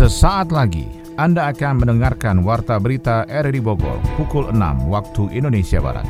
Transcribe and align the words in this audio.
Sesaat 0.00 0.48
lagi 0.48 0.88
Anda 1.20 1.52
akan 1.52 1.84
mendengarkan 1.84 2.40
Warta 2.40 2.80
Berita 2.80 3.28
RRI 3.28 3.60
Bogor 3.60 4.00
pukul 4.16 4.48
6 4.48 4.88
waktu 4.88 5.28
Indonesia 5.36 5.76
Barat. 5.76 6.08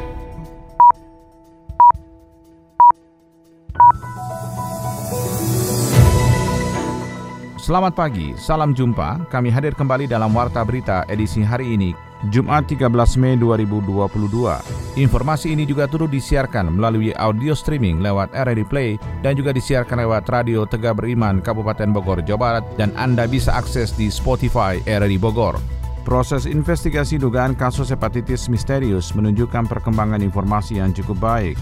Selamat 7.58 7.98
pagi, 7.98 8.30
salam 8.38 8.78
jumpa. 8.78 9.26
Kami 9.26 9.50
hadir 9.50 9.74
kembali 9.74 10.06
dalam 10.06 10.30
Warta 10.38 10.62
Berita 10.62 11.02
edisi 11.10 11.42
hari 11.42 11.74
ini, 11.74 11.90
Jumat 12.28 12.68
13 12.68 13.16
Mei 13.16 13.40
2022. 13.40 15.00
Informasi 15.00 15.56
ini 15.56 15.64
juga 15.64 15.88
turut 15.88 16.12
disiarkan 16.12 16.76
melalui 16.76 17.16
audio 17.16 17.56
streaming 17.56 18.04
lewat 18.04 18.36
RRI 18.36 18.68
Play 18.68 18.90
dan 19.24 19.40
juga 19.40 19.56
disiarkan 19.56 20.04
lewat 20.04 20.28
Radio 20.28 20.68
Tegak 20.68 21.00
Beriman 21.00 21.40
Kabupaten 21.40 21.88
Bogor, 21.88 22.20
Jawa 22.20 22.60
Barat 22.60 22.64
dan 22.76 22.92
Anda 23.00 23.24
bisa 23.24 23.56
akses 23.56 23.96
di 23.96 24.12
Spotify 24.12 24.76
RRI 24.84 25.16
Bogor. 25.16 25.56
Proses 26.04 26.44
investigasi 26.44 27.16
dugaan 27.16 27.56
kasus 27.56 27.88
hepatitis 27.88 28.52
misterius 28.52 29.16
menunjukkan 29.16 29.64
perkembangan 29.64 30.20
informasi 30.20 30.76
yang 30.76 30.92
cukup 30.92 31.16
baik. 31.24 31.56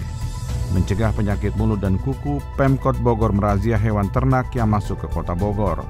Mencegah 0.75 1.15
penyakit 1.15 1.55
mulut 1.55 1.81
dan 1.81 2.03
kuku, 2.03 2.43
Pemkot 2.59 2.99
Bogor 2.99 3.31
merazia 3.31 3.79
hewan 3.79 4.11
ternak 4.11 4.51
yang 4.59 4.69
masuk 4.75 5.01
ke 5.01 5.09
kota 5.11 5.39
Bogor. 5.39 5.87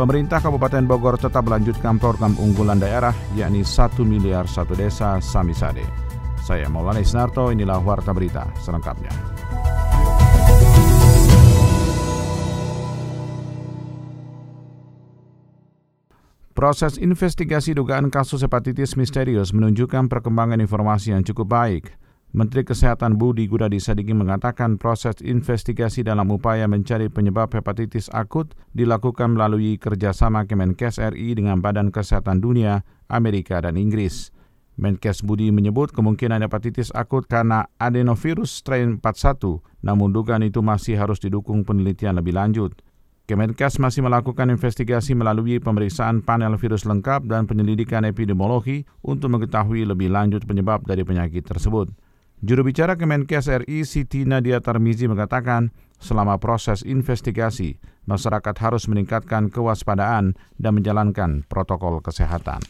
Pemerintah 0.00 0.40
Kabupaten 0.40 0.88
Bogor 0.88 1.20
tetap 1.20 1.44
melanjutkan 1.44 2.00
program 2.00 2.32
unggulan 2.40 2.80
daerah 2.80 3.12
yakni 3.36 3.60
1 3.60 4.00
miliar 4.08 4.48
satu 4.48 4.72
desa 4.72 5.20
Samisade. 5.20 5.84
Saya 6.40 6.72
Maulana 6.72 7.04
Isnarto, 7.04 7.52
inilah 7.52 7.76
Warta 7.84 8.16
Berita 8.16 8.48
selengkapnya. 8.64 9.12
Proses 16.56 16.96
investigasi 16.96 17.76
dugaan 17.76 18.08
kasus 18.08 18.40
hepatitis 18.40 18.96
misterius 18.96 19.52
menunjukkan 19.52 20.08
perkembangan 20.08 20.64
informasi 20.64 21.12
yang 21.12 21.28
cukup 21.28 21.52
baik. 21.52 21.92
Menteri 22.30 22.62
Kesehatan 22.62 23.18
Budi 23.18 23.50
Gunadi 23.50 23.82
Sadikin 23.82 24.14
mengatakan 24.14 24.78
proses 24.78 25.18
investigasi 25.18 26.06
dalam 26.06 26.30
upaya 26.30 26.70
mencari 26.70 27.10
penyebab 27.10 27.50
hepatitis 27.50 28.06
akut 28.14 28.54
dilakukan 28.70 29.34
melalui 29.34 29.82
kerjasama 29.82 30.46
Kemenkes 30.46 31.02
RI 31.02 31.34
dengan 31.34 31.58
Badan 31.58 31.90
Kesehatan 31.90 32.38
Dunia, 32.38 32.86
Amerika, 33.10 33.58
dan 33.58 33.74
Inggris. 33.74 34.30
Menkes 34.78 35.26
Budi 35.26 35.50
menyebut 35.50 35.90
kemungkinan 35.90 36.46
hepatitis 36.46 36.94
akut 36.94 37.26
karena 37.26 37.66
adenovirus 37.82 38.62
strain 38.62 39.02
41, 39.02 39.58
namun 39.82 40.14
dugaan 40.14 40.46
itu 40.46 40.62
masih 40.62 41.02
harus 41.02 41.18
didukung 41.18 41.66
penelitian 41.66 42.14
lebih 42.14 42.38
lanjut. 42.38 42.78
Kemenkes 43.26 43.82
masih 43.82 44.06
melakukan 44.06 44.54
investigasi 44.54 45.18
melalui 45.18 45.58
pemeriksaan 45.58 46.22
panel 46.22 46.54
virus 46.54 46.86
lengkap 46.86 47.26
dan 47.26 47.50
penyelidikan 47.50 48.06
epidemiologi 48.06 48.86
untuk 49.02 49.34
mengetahui 49.34 49.82
lebih 49.82 50.14
lanjut 50.14 50.46
penyebab 50.46 50.86
dari 50.86 51.02
penyakit 51.02 51.42
tersebut. 51.42 51.90
Juru 52.40 52.72
bicara 52.72 52.96
Kemenkes 52.96 53.52
RI 53.52 53.84
Siti 53.84 54.24
Nadia 54.24 54.64
Tarmizi 54.64 55.04
mengatakan, 55.04 55.76
selama 56.00 56.40
proses 56.40 56.80
investigasi, 56.80 57.76
masyarakat 58.08 58.56
harus 58.64 58.88
meningkatkan 58.88 59.52
kewaspadaan 59.52 60.32
dan 60.56 60.72
menjalankan 60.72 61.44
protokol 61.52 62.00
kesehatan. 62.00 62.64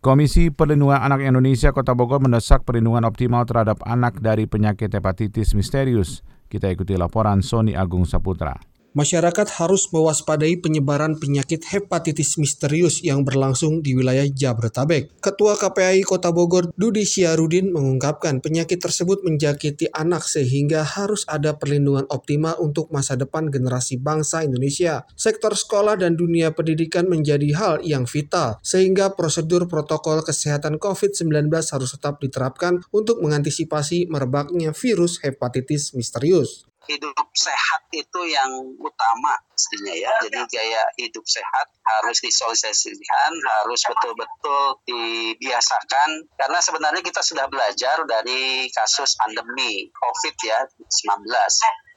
Komisi 0.00 0.48
Perlindungan 0.48 1.04
Anak 1.04 1.20
Indonesia 1.20 1.76
Kota 1.76 1.92
Bogor 1.92 2.24
mendesak 2.24 2.64
perlindungan 2.64 3.04
optimal 3.04 3.44
terhadap 3.44 3.84
anak 3.84 4.18
dari 4.24 4.48
penyakit 4.48 4.88
hepatitis 4.88 5.52
misterius. 5.52 6.24
Kita 6.48 6.72
ikuti 6.72 6.96
laporan 6.96 7.44
Sony 7.44 7.76
Agung 7.76 8.08
Saputra. 8.08 8.71
Masyarakat 8.92 9.48
harus 9.56 9.88
mewaspadai 9.88 10.60
penyebaran 10.60 11.16
penyakit 11.16 11.64
hepatitis 11.64 12.36
misterius 12.36 13.00
yang 13.00 13.24
berlangsung 13.24 13.80
di 13.80 13.96
wilayah 13.96 14.28
Jabodetabek. 14.28 15.16
Ketua 15.16 15.56
KPAI 15.56 16.04
Kota 16.04 16.28
Bogor, 16.28 16.68
Dudi 16.76 17.08
Syarudin, 17.08 17.72
mengungkapkan 17.72 18.44
penyakit 18.44 18.84
tersebut 18.84 19.24
menjakiti 19.24 19.88
anak 19.96 20.28
sehingga 20.28 20.84
harus 20.84 21.24
ada 21.24 21.56
perlindungan 21.56 22.04
optimal 22.12 22.60
untuk 22.60 22.92
masa 22.92 23.16
depan 23.16 23.48
generasi 23.48 23.96
bangsa 23.96 24.44
Indonesia. 24.44 25.08
Sektor 25.16 25.56
sekolah 25.56 25.96
dan 25.96 26.12
dunia 26.12 26.52
pendidikan 26.52 27.08
menjadi 27.08 27.48
hal 27.56 27.74
yang 27.80 28.04
vital, 28.04 28.60
sehingga 28.60 29.16
prosedur 29.16 29.72
protokol 29.72 30.20
kesehatan 30.20 30.76
COVID-19 30.76 31.48
harus 31.48 31.96
tetap 31.96 32.20
diterapkan 32.20 32.84
untuk 32.92 33.24
mengantisipasi 33.24 34.12
merebaknya 34.12 34.76
virus 34.76 35.16
hepatitis 35.24 35.96
misterius 35.96 36.68
hidup 36.90 37.14
sehat 37.34 37.82
itu 37.94 38.20
yang 38.26 38.50
utama 38.78 39.38
pastinya 39.50 39.94
ya. 39.94 40.12
Jadi 40.26 40.40
gaya 40.50 40.82
hidup 40.98 41.24
sehat 41.26 41.66
harus 41.82 42.18
disosialisasikan, 42.22 43.30
harus 43.38 43.80
betul-betul 43.86 44.62
dibiasakan. 44.86 46.26
Karena 46.34 46.58
sebenarnya 46.58 47.02
kita 47.04 47.22
sudah 47.22 47.46
belajar 47.46 48.02
dari 48.06 48.66
kasus 48.74 49.14
pandemi 49.18 49.86
COVID 49.94 50.34
ya 50.42 50.58
19 50.66 51.26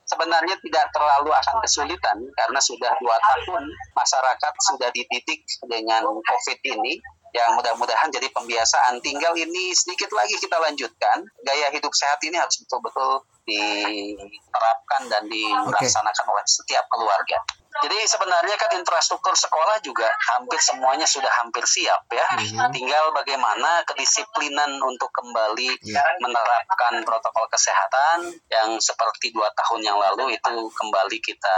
sebenarnya 0.05 0.55
tidak 0.61 0.85
terlalu 0.93 1.33
akan 1.33 1.57
kesulitan 1.65 2.17
karena 2.37 2.59
sudah 2.61 2.93
dua 3.01 3.17
tahun 3.17 3.63
masyarakat 3.97 4.53
sudah 4.69 4.89
dididik 4.93 5.41
dengan 5.65 6.05
COVID 6.05 6.59
ini 6.61 7.01
yang 7.35 7.51
mudah-mudahan 7.59 8.07
jadi 8.15 8.31
pembiasaan. 8.31 9.03
Tinggal 9.03 9.35
ini 9.35 9.75
sedikit 9.75 10.07
lagi 10.15 10.39
kita 10.39 10.55
lanjutkan. 10.55 11.27
Gaya 11.43 11.67
hidup 11.75 11.91
sehat 11.91 12.23
ini 12.23 12.39
harus 12.39 12.63
betul-betul 12.63 13.27
diterapkan 13.43 15.11
dan 15.11 15.27
dilaksanakan 15.27 16.25
okay. 16.25 16.31
oleh 16.31 16.45
setiap 16.47 16.87
keluarga. 16.87 17.43
Jadi 17.83 17.97
sebenarnya 18.07 18.55
kan 18.55 18.71
infrastruktur 18.79 19.35
sekolah 19.35 19.83
juga 19.83 20.07
hampir 20.31 20.59
semuanya 20.63 21.03
sudah 21.03 21.27
hampir 21.43 21.63
siap 21.67 22.07
ya. 22.07 22.23
Mm-hmm. 22.39 22.71
Tinggal 22.71 23.05
bagaimana 23.11 23.83
kedisiplinan 23.83 24.79
untuk 24.79 25.11
kembali 25.11 25.75
yeah. 25.83 26.15
menerapkan 26.23 27.03
protokol 27.03 27.51
kesehatan 27.51 28.31
yang 28.47 28.79
seperti 28.79 29.35
dua 29.35 29.51
tahun 29.51 29.81
yang 29.83 29.97
lalu 29.99 30.39
itu 30.39 30.55
kembali 30.71 31.17
kita 31.19 31.57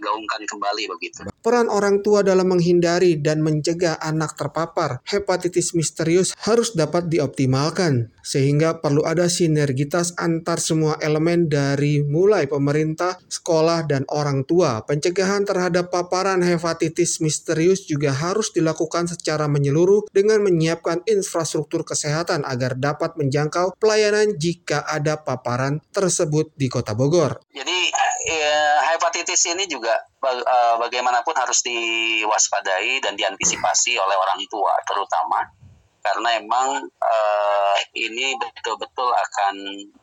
gaungkan 0.00 0.42
kembali 0.44 0.82
begitu. 0.92 1.24
Peran 1.40 1.72
orang 1.72 2.04
tua 2.04 2.20
dalam 2.20 2.52
menghindari 2.52 3.16
dan 3.16 3.40
mencegah 3.40 3.96
anak 4.02 4.36
terpapar 4.36 5.00
hepatitis 5.08 5.72
misterius 5.72 6.36
harus 6.44 6.74
dapat 6.76 7.08
dioptimalkan 7.08 8.12
sehingga 8.26 8.82
perlu 8.82 9.06
ada 9.06 9.30
sinergitas 9.30 10.18
antar 10.18 10.58
semua 10.58 10.98
elemen 10.98 11.46
dari 11.46 12.02
mulai 12.02 12.50
pemerintah, 12.50 13.14
sekolah 13.30 13.86
dan 13.86 14.02
orang 14.10 14.42
tua. 14.42 14.82
Pencegahan 14.82 15.46
terhadap 15.46 15.94
paparan 15.94 16.42
hepatitis 16.42 17.22
misterius 17.22 17.86
juga 17.86 18.10
harus 18.10 18.50
dilakukan 18.50 19.06
secara 19.06 19.46
menyeluruh 19.46 20.10
dengan 20.10 20.42
menyiapkan 20.42 21.06
infrastruktur 21.06 21.86
kesehatan 21.86 22.42
agar 22.42 22.74
dapat 22.74 23.14
menjangkau 23.14 23.78
pelayanan 23.78 24.34
jika 24.34 24.82
ada 24.82 25.22
paparan 25.22 25.78
tersebut 25.94 26.50
di 26.58 26.66
Kota 26.66 26.98
Bogor. 26.98 27.38
Jadi 27.54 27.78
ya, 28.26 28.82
hepatitis 28.90 29.46
ini 29.54 29.70
juga 29.70 29.94
eh, 30.26 30.74
bagaimanapun 30.82 31.36
harus 31.38 31.62
diwaspadai 31.62 32.98
dan 32.98 33.14
diantisipasi 33.14 33.94
oleh 33.94 34.16
orang 34.18 34.42
tua 34.50 34.74
terutama 34.82 35.65
karena 36.06 36.28
emang 36.38 36.86
uh, 36.86 37.76
ini 37.98 38.38
betul-betul 38.38 39.10
akan 39.10 39.54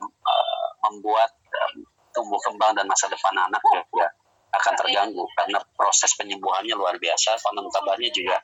uh, 0.03 0.67
membuat 0.89 1.31
um, 1.47 1.87
tumbuh 2.11 2.39
kembang 2.43 2.75
dan 2.75 2.83
masa 2.83 3.07
depan 3.07 3.31
anak 3.39 3.63
juga 3.71 4.11
akan 4.53 4.73
terganggu. 4.83 5.23
Karena 5.39 5.63
proses 5.79 6.11
penyembuhannya 6.19 6.75
luar 6.75 6.99
biasa. 6.99 7.39
Konon 7.39 7.71
kabarnya 7.71 8.11
juga 8.11 8.37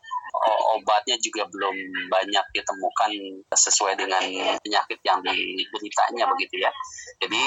obatnya 0.78 1.18
juga 1.19 1.46
belum 1.50 1.75
banyak 2.08 2.46
ditemukan 2.53 3.12
sesuai 3.50 3.98
dengan 3.98 4.24
penyakit 4.62 5.00
yang 5.03 5.19
dideritanya 5.25 6.25
begitu 6.31 6.64
ya. 6.64 6.72
Jadi 7.19 7.42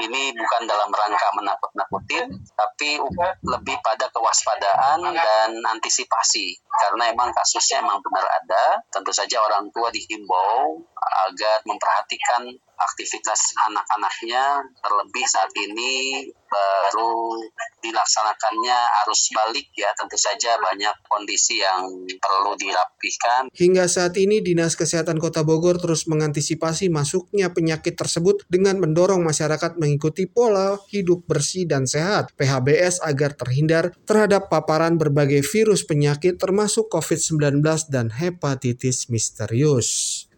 ini 0.00 0.32
bukan 0.32 0.62
dalam 0.64 0.88
rangka 0.88 1.28
menakut-nakutin, 1.36 2.32
tapi 2.56 2.96
lebih 3.44 3.76
pada 3.84 4.08
kewaspadaan 4.08 5.04
dan 5.12 5.50
antisipasi. 5.76 6.56
Karena 6.72 7.12
emang 7.12 7.28
kasusnya 7.36 7.84
emang 7.84 8.00
benar 8.00 8.24
ada, 8.24 8.80
tentu 8.88 9.12
saja 9.12 9.44
orang 9.44 9.68
tua 9.74 9.92
dihimbau 9.92 10.80
agar 11.28 11.60
memperhatikan 11.68 12.48
aktivitas 12.90 13.54
anak-anaknya, 13.70 14.66
terlebih 14.82 15.24
saat 15.28 15.52
ini 15.54 16.26
baru 16.52 17.40
dilaksanakannya 17.80 18.78
arus 19.04 19.32
balik 19.32 19.72
ya 19.72 19.88
tentu 19.96 20.20
saja 20.20 20.60
banyak 20.60 20.92
kondisi 21.08 21.64
yang 21.64 21.88
perlu 22.20 22.52
dirapihkan. 22.60 23.48
Hingga 23.50 23.88
saat 23.88 24.14
ini 24.20 24.44
Dinas 24.44 24.76
Kesehatan 24.76 25.16
Kota 25.16 25.42
Bogor 25.42 25.80
terus 25.80 26.04
mengantisipasi 26.04 26.92
masuknya 26.92 27.50
penyakit 27.50 27.96
tersebut 27.96 28.44
dengan 28.52 28.78
mendorong 28.78 29.24
masyarakat 29.24 29.80
mengikuti 29.80 30.28
pola 30.28 30.76
hidup 30.92 31.24
bersih 31.24 31.64
dan 31.64 31.88
sehat 31.88 32.30
PHBS 32.36 33.00
agar 33.00 33.32
terhindar 33.32 33.96
terhadap 34.04 34.52
paparan 34.52 35.00
berbagai 35.00 35.40
virus 35.48 35.88
penyakit 35.88 36.36
termasuk 36.36 36.92
COVID-19 36.92 37.64
dan 37.88 38.12
hepatitis 38.12 39.08
misterius. 39.08 40.28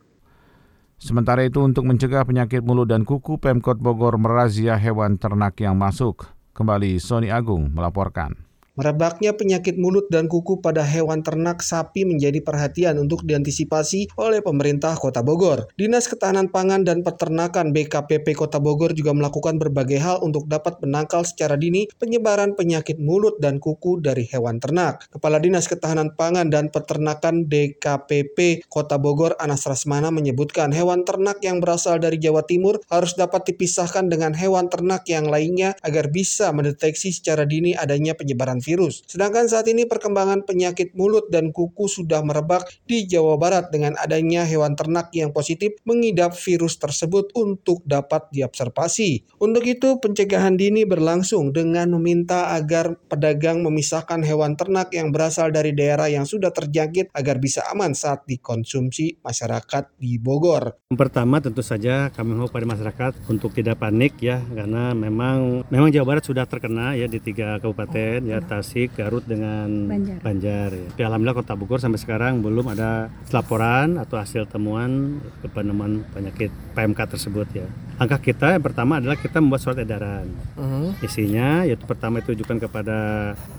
Sementara 1.05 1.45
itu 1.45 1.61
untuk 1.61 1.85
mencegah 1.85 2.25
penyakit 2.25 2.65
mulut 2.65 2.89
dan 2.89 3.05
kuku, 3.05 3.37
Pemkot 3.37 3.77
Bogor 3.77 4.17
merazia 4.17 4.81
hewan 4.81 5.21
ternak 5.21 5.61
yang 5.61 5.77
masuk. 5.77 6.33
Kembali 6.57 6.97
Sony 6.97 7.29
Agung 7.29 7.77
melaporkan. 7.77 8.44
Merebaknya 8.75 9.31
penyakit 9.39 9.79
mulut 9.79 10.11
dan 10.11 10.27
kuku 10.27 10.59
pada 10.59 10.83
hewan 10.83 11.23
ternak 11.23 11.63
sapi 11.63 12.03
menjadi 12.03 12.43
perhatian 12.43 12.99
untuk 12.99 13.23
diantisipasi 13.23 14.11
oleh 14.19 14.43
pemerintah 14.43 14.99
Kota 14.99 15.23
Bogor. 15.23 15.71
Dinas 15.79 16.11
Ketahanan 16.11 16.51
Pangan 16.51 16.83
dan 16.83 17.07
Peternakan 17.07 17.71
BKPP 17.71 18.35
Kota 18.35 18.59
Bogor 18.59 18.91
juga 18.91 19.15
melakukan 19.15 19.63
berbagai 19.63 20.03
hal 20.03 20.17
untuk 20.27 20.51
dapat 20.51 20.83
menangkal 20.83 21.23
secara 21.23 21.55
dini 21.55 21.87
penyebaran 22.03 22.59
penyakit 22.59 22.99
mulut 22.99 23.39
dan 23.39 23.63
kuku 23.63 24.03
dari 24.03 24.27
hewan 24.27 24.59
ternak. 24.59 25.07
Kepala 25.07 25.39
Dinas 25.39 25.71
Ketahanan 25.71 26.19
Pangan 26.19 26.51
dan 26.51 26.75
Peternakan 26.75 27.47
DKPP 27.47 28.67
Kota 28.67 28.99
Bogor 28.99 29.39
Anas 29.39 29.71
Rasmana 29.71 30.11
menyebutkan 30.11 30.75
hewan 30.75 31.07
ternak 31.07 31.39
yang 31.47 31.63
berasal 31.63 32.03
dari 32.03 32.19
Jawa 32.19 32.43
Timur 32.43 32.83
harus 32.91 33.15
dapat 33.15 33.47
dipisahkan 33.55 34.11
dengan 34.11 34.35
hewan 34.35 34.67
ternak 34.67 35.07
yang 35.07 35.31
lainnya 35.31 35.79
agar 35.87 36.11
bisa 36.11 36.51
mendeteksi 36.51 37.15
secara 37.15 37.47
dini 37.47 37.79
adanya 37.79 38.19
penyebaran 38.19 38.64
virus. 38.65 39.05
Sedangkan 39.05 39.45
saat 39.45 39.69
ini 39.69 39.85
perkembangan 39.85 40.49
penyakit 40.49 40.97
mulut 40.97 41.29
dan 41.29 41.53
kuku 41.53 41.85
sudah 41.85 42.25
merebak 42.25 42.65
di 42.89 43.05
Jawa 43.05 43.37
Barat 43.37 43.69
dengan 43.69 43.93
adanya 44.01 44.49
hewan 44.49 44.73
ternak 44.73 45.13
yang 45.13 45.37
positif 45.37 45.77
mengidap 45.85 46.33
virus 46.33 46.81
tersebut 46.81 47.29
untuk 47.37 47.85
dapat 47.85 48.25
diobservasi. 48.33 49.37
Untuk 49.37 49.69
itu, 49.69 50.01
pencegahan 50.01 50.57
dini 50.57 50.89
berlangsung 50.89 51.53
dengan 51.53 51.93
meminta 51.93 52.57
agar 52.57 52.97
pedagang 53.13 53.61
memisahkan 53.61 54.25
hewan 54.25 54.57
ternak 54.57 54.91
yang 54.97 55.13
berasal 55.13 55.53
dari 55.53 55.77
daerah 55.77 56.09
yang 56.09 56.25
sudah 56.25 56.49
terjangkit 56.55 57.13
agar 57.13 57.37
bisa 57.37 57.61
aman 57.69 57.93
saat 57.93 58.25
dikonsumsi 58.25 59.21
masyarakat 59.21 59.93
di 60.01 60.17
Bogor. 60.17 60.79
Pertama 60.95 61.43
tentu 61.43 61.61
saja 61.61 62.09
kami 62.15 62.39
mau 62.39 62.47
pada 62.47 62.65
masyarakat 62.65 63.27
untuk 63.27 63.51
tidak 63.51 63.83
panik 63.83 64.15
ya 64.23 64.39
karena 64.55 64.95
memang 64.95 65.67
memang 65.69 65.91
Jawa 65.91 66.17
Barat 66.17 66.25
sudah 66.25 66.47
terkena 66.47 66.95
ya 66.95 67.11
di 67.11 67.19
tiga 67.19 67.59
kabupaten 67.59 68.25
ya 68.25 68.39
Tasik, 68.61 68.95
Garut 68.95 69.25
dengan 69.27 69.91
Banjar. 69.91 70.19
Banjar 70.23 70.69
ya. 70.71 70.89
Alhamdulillah 71.11 71.39
Kota 71.43 71.55
Bogor 71.59 71.83
sampai 71.83 71.99
sekarang 71.99 72.39
belum 72.39 72.71
ada 72.71 73.11
laporan 73.35 73.99
atau 73.99 74.21
hasil 74.21 74.47
temuan 74.47 75.19
penemuan 75.51 76.07
penyakit 76.15 76.55
PMK 76.75 77.01
tersebut 77.19 77.49
ya. 77.55 77.67
Langkah 77.95 78.19
kita 78.19 78.59
yang 78.59 78.65
pertama 78.65 78.99
adalah 78.99 79.15
kita 79.15 79.39
membuat 79.39 79.63
surat 79.63 79.79
edaran. 79.79 80.27
Uh-huh. 80.59 80.91
Isinya 80.99 81.63
yaitu 81.63 81.87
pertama 81.87 82.19
itu 82.19 82.35
tujukan 82.35 82.67
kepada 82.67 82.99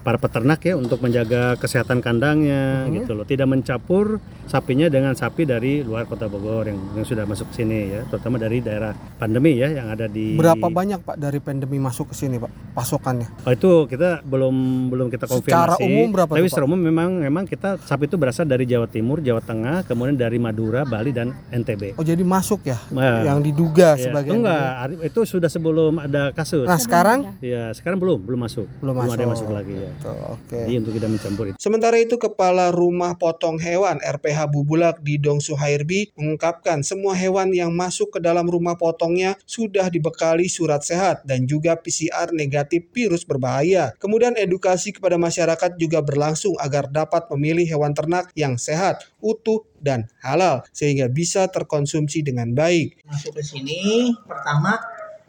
para 0.03 0.19
peternak 0.19 0.59
ya 0.59 0.75
untuk 0.75 0.99
menjaga 0.99 1.55
kesehatan 1.55 2.03
kandangnya 2.03 2.83
uh-huh. 2.83 2.95
gitu 2.99 3.11
loh. 3.15 3.23
Tidak 3.23 3.47
mencampur 3.47 4.19
sapinya 4.43 4.91
dengan 4.91 5.15
sapi 5.15 5.47
dari 5.47 5.81
luar 5.87 6.03
Kota 6.03 6.27
Bogor 6.27 6.67
yang, 6.67 6.79
yang 6.99 7.07
sudah 7.07 7.23
masuk 7.23 7.55
ke 7.55 7.63
sini 7.63 7.95
ya, 7.95 8.01
terutama 8.11 8.35
dari 8.35 8.59
daerah 8.59 8.91
pandemi 9.15 9.55
ya 9.55 9.71
yang 9.71 9.87
ada 9.87 10.05
di 10.11 10.35
Berapa 10.35 10.67
banyak 10.67 11.01
Pak 11.01 11.15
dari 11.15 11.39
pandemi 11.39 11.79
masuk 11.79 12.11
ke 12.11 12.15
sini 12.15 12.35
Pak 12.35 12.75
pasokannya? 12.75 13.47
Oh 13.47 13.51
itu 13.55 13.87
kita 13.87 14.19
belum 14.27 14.84
belum 14.91 15.07
kita 15.07 15.25
konfirmasi. 15.31 15.55
Secara 15.55 15.75
umum 15.79 16.07
berapa? 16.11 16.31
Tapi 16.35 16.47
secara 16.51 16.67
umum 16.67 16.79
memang 16.81 17.23
memang 17.23 17.43
kita 17.47 17.79
sapi 17.79 18.11
itu 18.11 18.19
berasal 18.19 18.43
dari 18.43 18.67
Jawa 18.67 18.91
Timur, 18.91 19.23
Jawa 19.23 19.39
Tengah, 19.39 19.87
kemudian 19.87 20.19
dari 20.19 20.37
Madura, 20.41 20.83
Bali 20.83 21.15
dan 21.15 21.31
NTB. 21.55 21.95
Oh 21.95 22.03
jadi 22.03 22.21
masuk 22.21 22.67
ya? 22.67 22.77
Nah, 22.91 23.23
yang 23.23 23.39
diduga 23.39 23.95
ya. 23.95 24.11
sebagai 24.11 24.25
sebagian. 24.25 24.41
Enggak, 24.41 25.05
itu 25.05 25.19
sudah 25.27 25.49
sebelum 25.49 25.93
ada 26.01 26.23
kasus. 26.33 26.65
Nah, 26.65 26.79
sekarang? 26.81 27.19
Ya, 27.39 27.69
sekarang 27.71 28.01
belum, 28.01 28.25
belum 28.25 28.39
masuk. 28.41 28.67
Belum, 28.81 28.97
belum 28.97 29.05
masuk. 29.05 29.13
ada 29.13 29.21
yang 29.21 29.33
masuk 29.33 29.49
lagi 29.53 29.73
ya. 29.75 29.91
Oke. 29.91 30.09
Okay. 30.49 30.63
Jadi 30.65 30.73
untuk 30.81 30.93
tidak 30.97 31.09
mencampur 31.13 31.45
itu. 31.51 31.57
Sementara 31.61 31.97
itu 32.01 32.15
Kepala 32.17 32.73
Rumah 32.73 33.13
Potong 33.21 33.57
Hewan 33.61 34.01
RPH 34.01 34.39
Bubulak 34.49 34.99
di 35.05 35.21
Dong 35.21 35.39
Suhairbi 35.39 36.15
mengungkapkan 36.17 36.81
semua 36.81 37.13
hewan 37.13 37.53
yang 37.53 37.71
masuk 37.71 38.17
ke 38.17 38.19
dalam 38.19 38.47
rumah 38.49 38.75
potongnya 38.75 39.37
sudah 39.45 39.87
dibekali 39.91 40.49
surat 40.49 40.81
sehat 40.81 41.23
dan 41.27 41.45
juga 41.45 41.77
PCR 41.77 42.31
negatif 42.33 42.89
virus 42.91 43.23
berbahaya. 43.23 43.93
Kemudian 44.01 44.33
edukasi 44.37 44.74
kepada 44.95 45.15
masyarakat 45.15 45.77
juga 45.79 46.03
berlangsung 46.03 46.57
agar 46.59 46.91
dapat 46.91 47.27
memilih 47.35 47.65
hewan 47.65 47.95
ternak 47.95 48.29
yang 48.35 48.59
sehat, 48.59 49.07
utuh, 49.23 49.63
dan 49.79 50.09
halal 50.19 50.65
sehingga 50.73 51.05
bisa 51.07 51.45
terkonsumsi 51.47 52.25
dengan 52.25 52.51
baik. 52.51 53.05
Masuk 53.05 53.37
ke 53.37 53.43
sini 53.45 54.11
pertama 54.25 54.75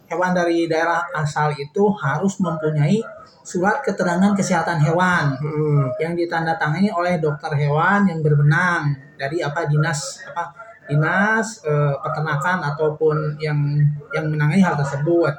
hewan 0.07 0.33
dari 0.33 0.71
daerah 0.71 1.07
asal 1.15 1.53
itu 1.55 1.93
harus 1.99 2.39
mempunyai 2.39 3.03
surat 3.47 3.79
keterangan 3.83 4.35
kesehatan 4.35 4.83
hewan 4.83 5.39
hmm. 5.39 5.99
yang 6.03 6.19
ditandatangani 6.19 6.91
oleh 6.91 7.23
dokter 7.23 7.55
hewan 7.55 8.11
yang 8.11 8.19
berbenang 8.19 8.99
dari 9.15 9.39
apa 9.39 9.71
dinas 9.71 10.19
apa 10.27 10.51
dinas 10.87 11.63
e, 11.63 11.73
peternakan 12.03 12.63
ataupun 12.75 13.39
yang 13.43 13.59
yang 14.15 14.27
menangani 14.31 14.63
hal 14.63 14.75
tersebut. 14.79 15.35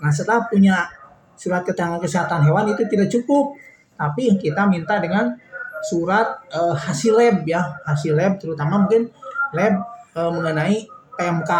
Nah 0.00 0.12
setelah 0.12 0.44
punya 0.48 0.88
surat 1.36 1.62
keterangan 1.62 2.00
kesehatan 2.00 2.44
hewan 2.48 2.72
itu 2.72 2.82
tidak 2.88 3.08
cukup, 3.12 3.56
tapi 3.96 4.36
kita 4.40 4.68
minta 4.68 5.00
dengan 5.00 5.36
surat 5.86 6.42
uh, 6.50 6.74
hasil 6.74 7.14
lab 7.14 7.46
ya 7.46 7.62
hasil 7.86 8.16
lab 8.16 8.40
terutama 8.40 8.82
mungkin 8.82 9.06
lab 9.54 9.74
uh, 10.18 10.30
mengenai 10.32 10.82
PMK 11.14 11.52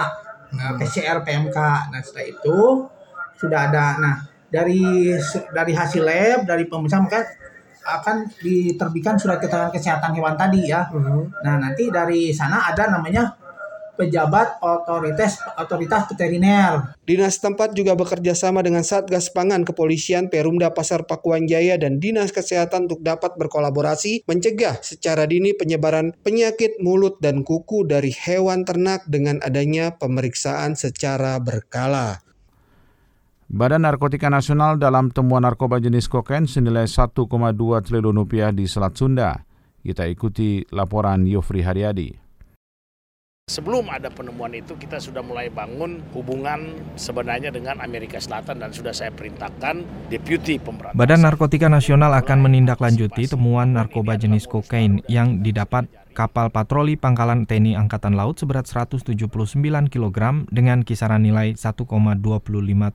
nah, 0.56 0.74
hmm. 0.74 0.78
PCR 0.80 1.22
PMK 1.22 1.58
nah 1.92 2.00
setelah 2.02 2.26
itu 2.26 2.58
sudah 3.36 3.70
ada 3.70 4.00
nah 4.00 4.14
dari 4.48 5.12
dari 5.52 5.72
hasil 5.76 6.02
lab 6.02 6.38
dari 6.48 6.64
pemeriksaan 6.66 7.06
maka 7.06 7.22
akan 7.86 8.26
diterbitkan 8.42 9.14
surat 9.14 9.38
keterangan 9.38 9.70
kesehatan 9.70 10.10
hewan 10.18 10.34
tadi 10.34 10.66
ya. 10.66 10.90
Uh 10.90 10.98
hmm. 10.98 11.06
-huh. 11.06 11.24
Nah 11.46 11.54
nanti 11.62 11.86
dari 11.86 12.34
sana 12.34 12.66
ada 12.66 12.90
namanya 12.90 13.35
pejabat 13.96 14.60
otoritas 14.62 15.40
otoritas 15.56 16.06
veteriner. 16.12 16.94
Dinas 17.08 17.40
tempat 17.40 17.72
juga 17.72 17.96
bekerja 17.96 18.36
sama 18.36 18.62
dengan 18.62 18.84
Satgas 18.84 19.32
Pangan 19.32 19.64
Kepolisian 19.64 20.28
Perumda 20.28 20.70
Pasar 20.76 21.08
Pakuan 21.08 21.48
Jaya 21.48 21.80
dan 21.80 21.98
Dinas 21.98 22.30
Kesehatan 22.30 22.86
untuk 22.86 23.00
dapat 23.02 23.34
berkolaborasi 23.40 24.28
mencegah 24.28 24.78
secara 24.84 25.24
dini 25.24 25.56
penyebaran 25.56 26.12
penyakit 26.20 26.78
mulut 26.78 27.18
dan 27.18 27.42
kuku 27.42 27.88
dari 27.88 28.12
hewan 28.12 28.62
ternak 28.68 29.02
dengan 29.08 29.40
adanya 29.40 29.96
pemeriksaan 29.96 30.76
secara 30.76 31.40
berkala. 31.40 32.20
Badan 33.46 33.86
Narkotika 33.86 34.26
Nasional 34.26 34.74
dalam 34.74 35.14
temuan 35.14 35.46
narkoba 35.46 35.78
jenis 35.78 36.10
kokain 36.10 36.50
senilai 36.50 36.90
1,2 36.90 37.14
triliun 37.86 38.16
rupiah 38.18 38.50
di 38.50 38.66
Selat 38.66 38.98
Sunda. 38.98 39.46
Kita 39.86 40.02
ikuti 40.02 40.66
laporan 40.74 41.22
Yofri 41.30 41.62
Haryadi. 41.62 42.25
Sebelum 43.46 43.86
ada 43.94 44.10
penemuan 44.10 44.50
itu 44.58 44.74
kita 44.74 44.98
sudah 44.98 45.22
mulai 45.22 45.46
bangun 45.46 46.02
hubungan 46.18 46.82
sebenarnya 46.98 47.54
dengan 47.54 47.78
Amerika 47.78 48.18
Selatan 48.18 48.58
dan 48.58 48.74
sudah 48.74 48.90
saya 48.90 49.14
perintahkan 49.14 49.86
Deputi 50.10 50.58
Pemberantasan. 50.58 50.98
Badan 50.98 51.22
Narkotika 51.22 51.70
Nasional 51.70 52.10
akan 52.18 52.42
menindaklanjuti 52.42 53.30
temuan 53.30 53.70
narkoba 53.70 54.18
jenis 54.18 54.50
kokain 54.50 54.98
yang 55.06 55.46
didapat 55.46 55.86
kapal 56.16 56.48
patroli 56.48 56.96
pangkalan 56.96 57.44
TNI 57.44 57.76
Angkatan 57.76 58.16
Laut 58.16 58.40
seberat 58.40 58.64
179 58.64 59.28
kg 59.92 60.48
dengan 60.48 60.80
kisaran 60.80 61.20
nilai 61.20 61.52
1,25 61.52 61.92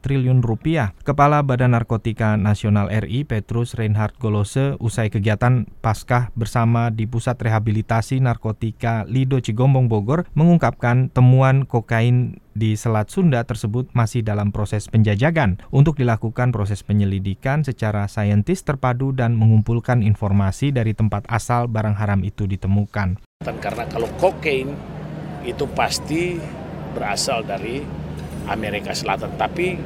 triliun 0.01 0.41
rupiah. 0.41 0.97
Kepala 1.05 1.45
Badan 1.45 1.77
Narkotika 1.77 2.33
Nasional 2.33 2.89
RI 2.89 3.21
Petrus 3.29 3.77
Reinhard 3.77 4.17
Golose 4.17 4.73
usai 4.81 5.13
kegiatan 5.13 5.69
Paskah 5.85 6.33
bersama 6.33 6.89
di 6.89 7.05
Pusat 7.05 7.45
Rehabilitasi 7.45 8.17
Narkotika 8.17 9.05
Lido 9.05 9.37
Cigombong 9.37 9.85
Bogor 9.85 10.25
mengungkapkan 10.33 11.13
temuan 11.13 11.69
kokain 11.69 12.41
di 12.51 12.75
Selat 12.75 13.07
Sunda 13.11 13.43
tersebut 13.43 13.91
masih 13.95 14.21
dalam 14.23 14.51
proses 14.51 14.87
penjajakan 14.91 15.59
untuk 15.71 15.95
dilakukan 15.99 16.51
proses 16.51 16.83
penyelidikan 16.83 17.63
secara 17.63 18.07
saintis 18.11 18.63
terpadu 18.65 19.15
dan 19.15 19.35
mengumpulkan 19.39 20.03
informasi 20.03 20.75
dari 20.75 20.91
tempat 20.91 21.23
asal 21.31 21.71
barang 21.71 21.95
haram 21.95 22.21
itu 22.27 22.47
ditemukan. 22.47 23.19
Karena 23.41 23.83
kalau 23.89 24.09
kokain 24.19 24.75
itu 25.41 25.65
pasti 25.71 26.37
berasal 26.93 27.41
dari 27.47 27.81
Amerika 28.45 28.91
Selatan, 28.91 29.33
tapi 29.39 29.79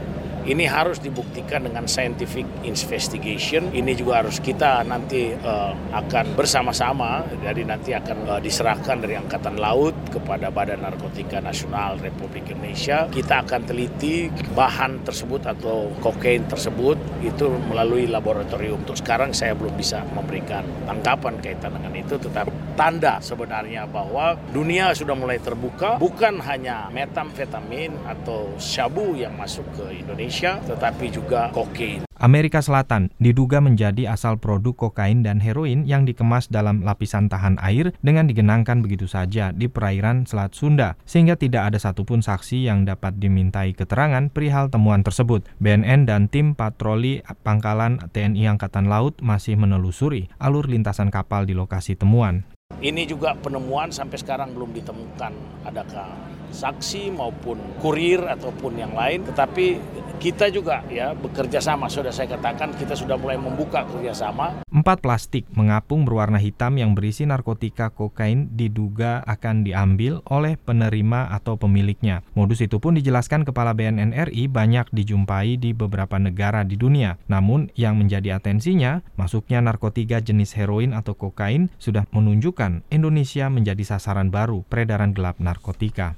ini 0.46 0.70
harus 0.70 1.02
dibuktikan 1.02 1.66
dengan 1.66 1.90
scientific 1.90 2.46
investigation. 2.62 3.74
Ini 3.74 3.98
juga 3.98 4.22
harus 4.22 4.38
kita 4.38 4.86
nanti 4.86 5.34
uh, 5.34 5.74
akan 5.94 6.38
bersama-sama, 6.38 7.26
jadi 7.42 7.66
nanti 7.66 7.98
akan 7.98 8.38
uh, 8.38 8.42
diserahkan 8.42 9.02
dari 9.02 9.18
Angkatan 9.18 9.58
Laut 9.58 9.98
kepada 10.14 10.54
Badan 10.54 10.86
Narkotika 10.86 11.42
Nasional 11.42 11.98
Republik 11.98 12.46
Indonesia. 12.54 13.10
Kita 13.10 13.42
akan 13.42 13.62
teliti 13.66 14.30
bahan 14.54 15.02
tersebut 15.02 15.50
atau 15.50 15.90
kokain 15.98 16.46
tersebut 16.46 16.98
itu 17.26 17.50
melalui 17.66 18.06
laboratorium. 18.06 18.86
Untuk 18.86 19.02
sekarang 19.02 19.34
saya 19.34 19.58
belum 19.58 19.74
bisa 19.74 20.06
memberikan 20.14 20.62
tanggapan 20.86 21.42
kaitan 21.42 21.74
dengan 21.74 21.94
itu, 21.98 22.22
tetapi 22.22 22.78
tanda 22.78 23.18
sebenarnya 23.24 23.88
bahwa 23.90 24.36
dunia 24.52 24.92
sudah 24.92 25.16
mulai 25.18 25.40
terbuka, 25.42 25.98
bukan 25.98 26.38
hanya 26.44 26.92
metamfetamin 26.92 27.96
atau 28.06 28.54
syabu 28.60 29.16
yang 29.16 29.34
masuk 29.34 29.64
ke 29.74 30.04
Indonesia, 30.04 30.35
Indonesia, 30.36 30.60
tetapi 30.68 31.06
juga 31.16 31.42
kokain. 31.56 32.04
Amerika 32.20 32.60
Selatan 32.60 33.08
diduga 33.24 33.64
menjadi 33.64 34.12
asal 34.12 34.36
produk 34.36 34.76
kokain 34.76 35.24
dan 35.24 35.40
heroin 35.40 35.88
yang 35.88 36.04
dikemas 36.04 36.52
dalam 36.52 36.84
lapisan 36.84 37.32
tahan 37.32 37.56
air 37.64 37.96
dengan 38.04 38.28
digenangkan 38.28 38.84
begitu 38.84 39.08
saja 39.08 39.56
di 39.56 39.72
perairan 39.72 40.28
Selat 40.28 40.52
Sunda, 40.52 41.00
sehingga 41.08 41.40
tidak 41.40 41.72
ada 41.72 41.80
satupun 41.80 42.20
saksi 42.20 42.68
yang 42.68 42.84
dapat 42.84 43.16
dimintai 43.16 43.72
keterangan 43.72 44.28
perihal 44.28 44.68
temuan 44.68 45.08
tersebut. 45.08 45.48
BNN 45.64 46.04
dan 46.04 46.28
tim 46.28 46.52
patroli 46.52 47.24
pangkalan 47.44 48.04
TNI 48.12 48.60
Angkatan 48.60 48.92
Laut 48.92 49.16
masih 49.24 49.56
menelusuri 49.56 50.28
alur 50.40 50.68
lintasan 50.68 51.12
kapal 51.12 51.48
di 51.48 51.56
lokasi 51.56 51.96
temuan. 51.96 52.44
Ini 52.84 53.08
juga 53.08 53.38
penemuan 53.40 53.94
sampai 53.94 54.20
sekarang 54.20 54.52
belum 54.52 54.76
ditemukan 54.76 55.32
adakah 55.64 56.12
saksi 56.56 57.12
maupun 57.12 57.60
kurir 57.84 58.24
ataupun 58.24 58.80
yang 58.80 58.96
lain, 58.96 59.28
tetapi 59.28 59.78
kita 60.16 60.48
juga 60.48 60.82
ya 60.88 61.12
bekerja 61.12 61.60
sama 61.60 61.92
sudah 61.92 62.10
saya 62.10 62.32
katakan 62.32 62.72
kita 62.80 62.96
sudah 62.96 63.20
mulai 63.20 63.36
membuka 63.36 63.84
kerjasama. 63.84 64.64
Empat 64.72 65.04
plastik 65.04 65.44
mengapung 65.54 66.08
berwarna 66.08 66.40
hitam 66.40 66.80
yang 66.80 66.96
berisi 66.96 67.28
narkotika 67.28 67.92
kokain 67.92 68.48
diduga 68.56 69.22
akan 69.28 69.68
diambil 69.68 70.24
oleh 70.32 70.56
penerima 70.56 71.36
atau 71.36 71.60
pemiliknya. 71.60 72.24
Modus 72.34 72.64
itu 72.64 72.80
pun 72.80 72.96
dijelaskan 72.96 73.44
Kepala 73.44 73.76
BNN 73.76 74.16
RI 74.32 74.48
banyak 74.48 74.90
dijumpai 74.96 75.60
di 75.60 75.76
beberapa 75.76 76.16
negara 76.16 76.64
di 76.64 76.80
dunia. 76.80 77.20
Namun 77.28 77.70
yang 77.76 78.00
menjadi 78.00 78.40
atensinya, 78.40 79.04
masuknya 79.20 79.60
narkotika 79.60 80.24
jenis 80.24 80.56
heroin 80.56 80.96
atau 80.96 81.14
kokain 81.14 81.68
sudah 81.78 82.08
menunjukkan 82.16 82.88
Indonesia 82.90 83.52
menjadi 83.52 83.84
sasaran 83.96 84.32
baru 84.32 84.64
peredaran 84.66 85.12
gelap 85.12 85.38
narkotika. 85.44 86.16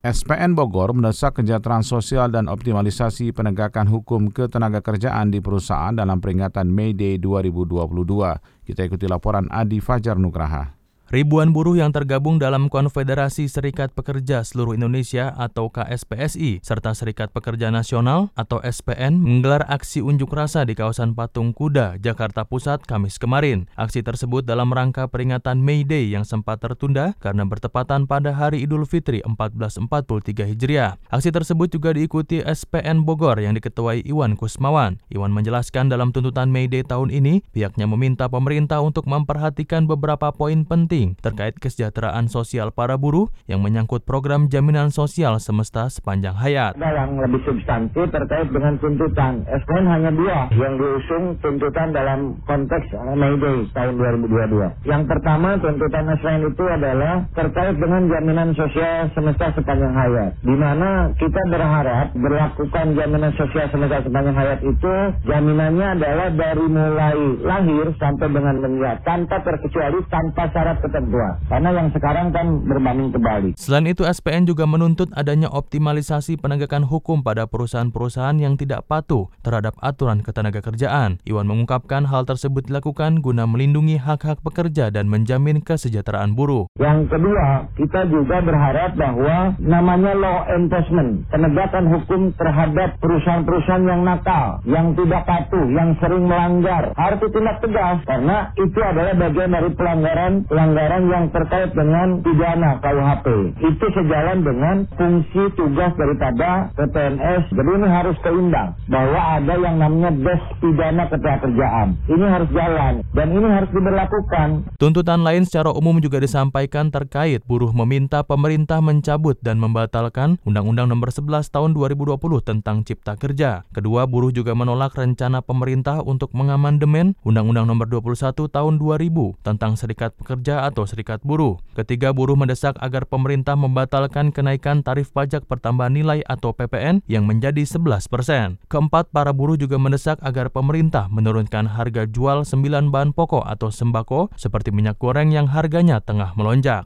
SPN 0.00 0.56
Bogor 0.56 0.96
mendesak 0.96 1.44
kejahteraan 1.44 1.84
sosial 1.84 2.32
dan 2.32 2.48
optimalisasi 2.48 3.36
penegakan 3.36 3.84
hukum 3.84 4.32
ketenaga 4.32 4.80
kerjaan 4.80 5.28
di 5.28 5.44
perusahaan 5.44 5.92
dalam 5.92 6.24
peringatan 6.24 6.72
May 6.72 6.96
Day 6.96 7.20
2022. 7.20 8.64
Kita 8.64 8.80
ikuti 8.80 9.04
laporan 9.04 9.52
Adi 9.52 9.76
Fajar 9.76 10.16
Nugraha. 10.16 10.79
Ribuan 11.10 11.50
buruh 11.50 11.74
yang 11.74 11.90
tergabung 11.90 12.38
dalam 12.38 12.70
Konfederasi 12.70 13.50
Serikat 13.50 13.90
Pekerja 13.90 14.46
Seluruh 14.46 14.78
Indonesia 14.78 15.34
atau 15.34 15.66
KSPSI 15.66 16.62
serta 16.62 16.94
Serikat 16.94 17.34
Pekerja 17.34 17.66
Nasional 17.74 18.30
atau 18.38 18.62
SPN 18.62 19.18
menggelar 19.18 19.66
aksi 19.66 20.06
unjuk 20.06 20.30
rasa 20.30 20.62
di 20.62 20.78
kawasan 20.78 21.18
Patung 21.18 21.50
Kuda, 21.50 21.98
Jakarta 21.98 22.46
Pusat, 22.46 22.86
Kamis 22.86 23.18
kemarin. 23.18 23.66
Aksi 23.74 24.06
tersebut 24.06 24.46
dalam 24.46 24.70
rangka 24.70 25.10
peringatan 25.10 25.58
May 25.58 25.82
Day 25.82 26.14
yang 26.14 26.22
sempat 26.22 26.62
tertunda 26.62 27.18
karena 27.18 27.42
bertepatan 27.42 28.06
pada 28.06 28.30
Hari 28.30 28.62
Idul 28.62 28.86
Fitri 28.86 29.18
1443 29.26 30.46
Hijriah. 30.46 30.94
Aksi 31.10 31.34
tersebut 31.34 31.74
juga 31.74 31.90
diikuti 31.90 32.38
SPN 32.38 33.02
Bogor 33.02 33.34
yang 33.42 33.58
diketuai 33.58 34.06
Iwan 34.06 34.38
Kusmawan. 34.38 35.02
Iwan 35.10 35.34
menjelaskan 35.34 35.90
dalam 35.90 36.14
tuntutan 36.14 36.54
May 36.54 36.70
Day 36.70 36.86
tahun 36.86 37.10
ini, 37.10 37.42
pihaknya 37.50 37.90
meminta 37.90 38.30
pemerintah 38.30 38.78
untuk 38.78 39.10
memperhatikan 39.10 39.90
beberapa 39.90 40.30
poin 40.30 40.62
penting 40.62 40.99
penting 41.00 41.16
terkait 41.24 41.56
kesejahteraan 41.56 42.28
sosial 42.28 42.76
para 42.76 43.00
buruh 43.00 43.32
yang 43.48 43.64
menyangkut 43.64 44.04
program 44.04 44.52
jaminan 44.52 44.92
sosial 44.92 45.40
semesta 45.40 45.88
sepanjang 45.88 46.36
hayat. 46.36 46.76
Yang 46.76 47.12
lebih 47.24 47.40
substantif 47.48 48.04
terkait 48.12 48.48
dengan 48.52 48.76
tuntutan. 48.76 49.40
SKN 49.48 49.86
hanya 49.88 50.10
dua 50.12 50.52
yang 50.52 50.76
diusung 50.76 51.40
tuntutan 51.40 51.96
dalam 51.96 52.36
konteks 52.44 52.92
May 53.16 53.32
Day 53.40 53.58
tahun 53.72 53.94
2022. 54.28 54.84
Yang 54.84 55.02
pertama 55.08 55.56
tuntutan 55.56 56.04
SKN 56.20 56.42
itu 56.52 56.64
adalah 56.68 57.14
terkait 57.32 57.76
dengan 57.80 58.02
jaminan 58.04 58.48
sosial 58.52 59.08
semesta 59.16 59.46
sepanjang 59.56 59.94
hayat. 59.96 60.30
Di 60.44 60.52
mana 60.52 61.16
kita 61.16 61.40
berharap 61.48 62.12
berlakukan 62.12 62.86
jaminan 62.92 63.32
sosial 63.40 63.66
semesta 63.72 64.04
sepanjang 64.04 64.36
hayat 64.36 64.60
itu 64.60 64.94
jaminannya 65.24 65.86
adalah 65.96 66.28
dari 66.34 66.66
mulai 66.68 67.20
lahir 67.40 67.86
sampai 67.96 68.28
dengan 68.28 68.56
meninggal 68.60 69.00
tanpa 69.06 69.40
terkecuali 69.40 69.98
tanpa 70.12 70.50
syarat 70.52 70.76
ketentuan. 70.90 71.38
Karena 71.46 71.70
yang 71.70 71.88
sekarang 71.94 72.26
kan 72.34 72.46
berbanding 72.66 73.14
terbalik. 73.14 73.54
Selain 73.54 73.86
itu, 73.86 74.02
SPN 74.02 74.50
juga 74.50 74.66
menuntut 74.66 75.08
adanya 75.14 75.46
optimalisasi 75.46 76.36
penegakan 76.42 76.82
hukum 76.82 77.22
pada 77.22 77.46
perusahaan-perusahaan 77.46 78.36
yang 78.42 78.58
tidak 78.58 78.84
patuh 78.90 79.30
terhadap 79.46 79.78
aturan 79.78 80.20
ketenaga 80.26 80.60
kerjaan. 80.60 81.22
Iwan 81.22 81.46
mengungkapkan 81.46 82.10
hal 82.10 82.26
tersebut 82.26 82.66
dilakukan 82.66 83.22
guna 83.22 83.46
melindungi 83.46 84.02
hak-hak 84.02 84.42
pekerja 84.42 84.90
dan 84.90 85.06
menjamin 85.06 85.62
kesejahteraan 85.62 86.34
buruh. 86.34 86.66
Yang 86.82 87.14
kedua, 87.14 87.70
kita 87.78 88.10
juga 88.10 88.42
berharap 88.42 88.98
bahwa 88.98 89.54
namanya 89.62 90.12
law 90.18 90.38
enforcement, 90.50 91.24
penegakan 91.30 91.86
hukum 91.88 92.34
terhadap 92.34 92.98
perusahaan-perusahaan 92.98 93.86
yang 93.86 94.02
nakal, 94.02 94.58
yang 94.66 94.92
tidak 94.98 95.22
patuh, 95.22 95.66
yang 95.70 95.94
sering 96.02 96.26
melanggar, 96.26 96.90
harus 96.98 97.18
ditindak 97.22 97.62
tegas 97.62 97.98
karena 98.08 98.50
itu 98.58 98.80
adalah 98.80 99.14
bagian 99.14 99.50
dari 99.54 99.70
pelanggaran 99.76 100.32
pelanggaran 100.48 100.79
pelanggaran 100.80 101.12
yang 101.12 101.26
terkait 101.28 101.70
dengan 101.76 102.08
pidana 102.24 102.80
KUHP. 102.80 103.26
Itu 103.60 103.86
sejalan 103.92 104.38
dengan 104.40 104.76
fungsi 104.96 105.42
tugas 105.52 105.92
daripada 105.92 106.72
PPNS. 106.72 107.52
Jadi 107.52 107.70
ini 107.76 107.88
harus 107.88 108.16
seimbang 108.24 108.72
bahwa 108.88 109.20
ada 109.36 109.54
yang 109.60 109.76
namanya 109.76 110.10
des 110.16 110.42
pidana 110.64 111.04
ketenagakerjaan. 111.12 111.88
Ini 112.08 112.26
harus 112.32 112.50
jalan 112.56 112.94
dan 113.12 113.28
ini 113.28 113.48
harus 113.52 113.70
diberlakukan. 113.76 114.48
Tuntutan 114.80 115.20
lain 115.20 115.44
secara 115.44 115.68
umum 115.76 116.00
juga 116.00 116.16
disampaikan 116.16 116.88
terkait 116.88 117.44
buruh 117.44 117.76
meminta 117.76 118.24
pemerintah 118.24 118.80
mencabut 118.80 119.36
dan 119.44 119.60
membatalkan 119.60 120.40
Undang-Undang 120.48 120.88
Nomor 120.96 121.12
11 121.12 121.52
Tahun 121.52 121.76
2020 121.76 122.16
tentang 122.40 122.88
Cipta 122.88 123.20
Kerja. 123.20 123.68
Kedua, 123.76 124.08
buruh 124.08 124.32
juga 124.32 124.56
menolak 124.56 124.96
rencana 124.96 125.44
pemerintah 125.44 126.00
untuk 126.00 126.32
mengamandemen 126.32 127.20
Undang-Undang 127.20 127.68
Nomor 127.68 127.86
21 127.92 128.48
Tahun 128.48 128.74
2000 128.80 129.44
tentang 129.44 129.76
Serikat 129.76 130.16
Atau 130.60 130.84
serikat 130.84 131.24
buruh. 131.24 131.56
Ketiga, 131.72 132.12
buruh 132.12 132.36
mendesak 132.36 132.76
agar 132.84 133.08
pemerintah 133.08 133.56
membatalkan 133.56 134.28
kenaikan 134.28 134.84
tarif 134.84 135.08
pajak 135.16 135.48
pertambahan 135.48 135.96
nilai 135.96 136.20
atau 136.28 136.52
PPN 136.52 137.00
yang 137.08 137.24
menjadi 137.24 137.64
11 137.64 138.12
persen. 138.12 138.60
Keempat, 138.68 139.08
para 139.08 139.32
buruh 139.32 139.56
juga 139.56 139.80
mendesak 139.80 140.20
agar 140.20 140.52
pemerintah 140.52 141.08
menurunkan 141.08 141.64
harga 141.64 142.04
jual 142.04 142.44
9 142.44 142.92
bahan 142.92 143.16
pokok 143.16 143.48
atau 143.48 143.72
sembako 143.72 144.28
seperti 144.36 144.68
minyak 144.68 145.00
goreng 145.00 145.32
yang 145.32 145.48
harganya 145.48 146.04
tengah 146.04 146.36
melonjak. 146.36 146.84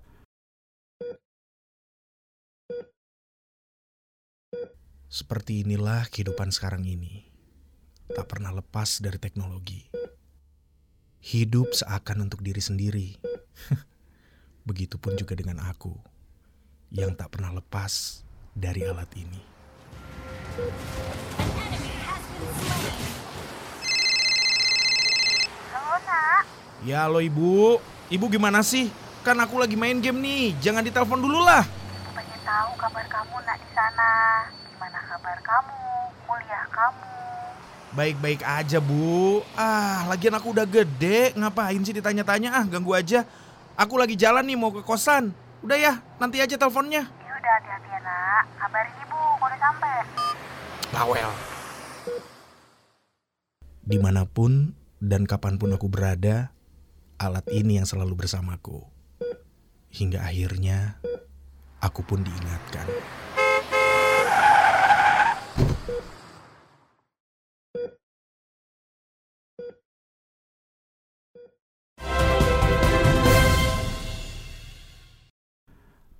Seperti 5.11 5.63
inilah 5.63 6.11
kehidupan 6.11 6.51
sekarang 6.51 6.83
ini. 6.87 7.31
Tak 8.11 8.27
pernah 8.27 8.51
lepas 8.51 8.99
dari 8.99 9.19
teknologi. 9.23 9.87
Hidup 11.25 11.73
seakan 11.73 12.29
untuk 12.29 12.45
diri 12.45 12.61
sendiri 12.61 13.17
Begitupun 14.69 15.17
juga 15.17 15.33
dengan 15.33 15.57
aku 15.65 15.97
yang 16.93 17.17
tak 17.17 17.33
pernah 17.33 17.49
lepas 17.49 18.21
dari 18.53 18.85
alat 18.85 19.09
ini. 19.17 19.41
Halo, 25.73 25.97
Nak. 26.05 26.45
Ya, 26.85 27.09
halo 27.09 27.25
Ibu. 27.25 27.81
Ibu 28.13 28.25
gimana 28.29 28.61
sih? 28.61 28.93
Kan 29.25 29.41
aku 29.41 29.57
lagi 29.57 29.81
main 29.81 30.05
game 30.05 30.21
nih. 30.21 30.53
Jangan 30.61 30.85
ditelepon 30.85 31.25
dulu 31.25 31.41
lah. 31.41 31.65
Pengen 32.13 32.41
tahu 32.45 32.77
kabar 32.77 33.09
kamu, 33.09 33.37
Nak, 33.49 33.57
di 33.65 33.69
sana. 33.73 34.13
Gimana 34.69 35.01
kabar 35.09 35.41
kamu? 35.41 35.89
Kuliah 36.29 36.69
kamu? 36.69 37.24
Baik-baik 37.95 38.43
aja, 38.43 38.83
Bu. 38.83 39.39
Ah, 39.55 40.03
lagian 40.11 40.35
aku 40.35 40.51
udah 40.51 40.67
gede. 40.67 41.31
Ngapain 41.39 41.79
sih 41.87 41.95
ditanya-tanya? 41.95 42.51
Ah, 42.51 42.67
ganggu 42.67 42.91
aja. 42.91 43.23
Aku 43.79 43.95
lagi 43.95 44.19
jalan 44.19 44.43
nih 44.43 44.59
mau 44.59 44.75
ke 44.75 44.83
kosan. 44.83 45.31
Udah 45.63 45.79
ya, 45.79 46.03
nanti 46.19 46.43
aja 46.43 46.59
teleponnya. 46.59 47.07
Ya 47.07 47.33
udah 47.39 47.53
hati-hati 47.63 47.89
ya 47.95 48.01
nak. 48.03 48.45
Kabarin 48.59 48.95
ibu 48.99 49.19
kalau 49.39 49.47
udah 49.47 49.61
sampai. 49.63 49.95
Bawel. 50.91 51.31
Di 53.87 53.99
mana 54.03 54.27
pun 54.27 54.75
dan 54.99 55.23
kapan 55.23 55.55
pun 55.55 55.71
aku 55.71 55.87
berada, 55.87 56.51
alat 57.23 57.47
ini 57.55 57.79
yang 57.79 57.87
selalu 57.87 58.27
bersamaku. 58.27 58.83
Hingga 59.95 60.19
akhirnya, 60.19 60.99
aku 61.79 62.03
pun 62.03 62.27
diingatkan. 62.27 62.91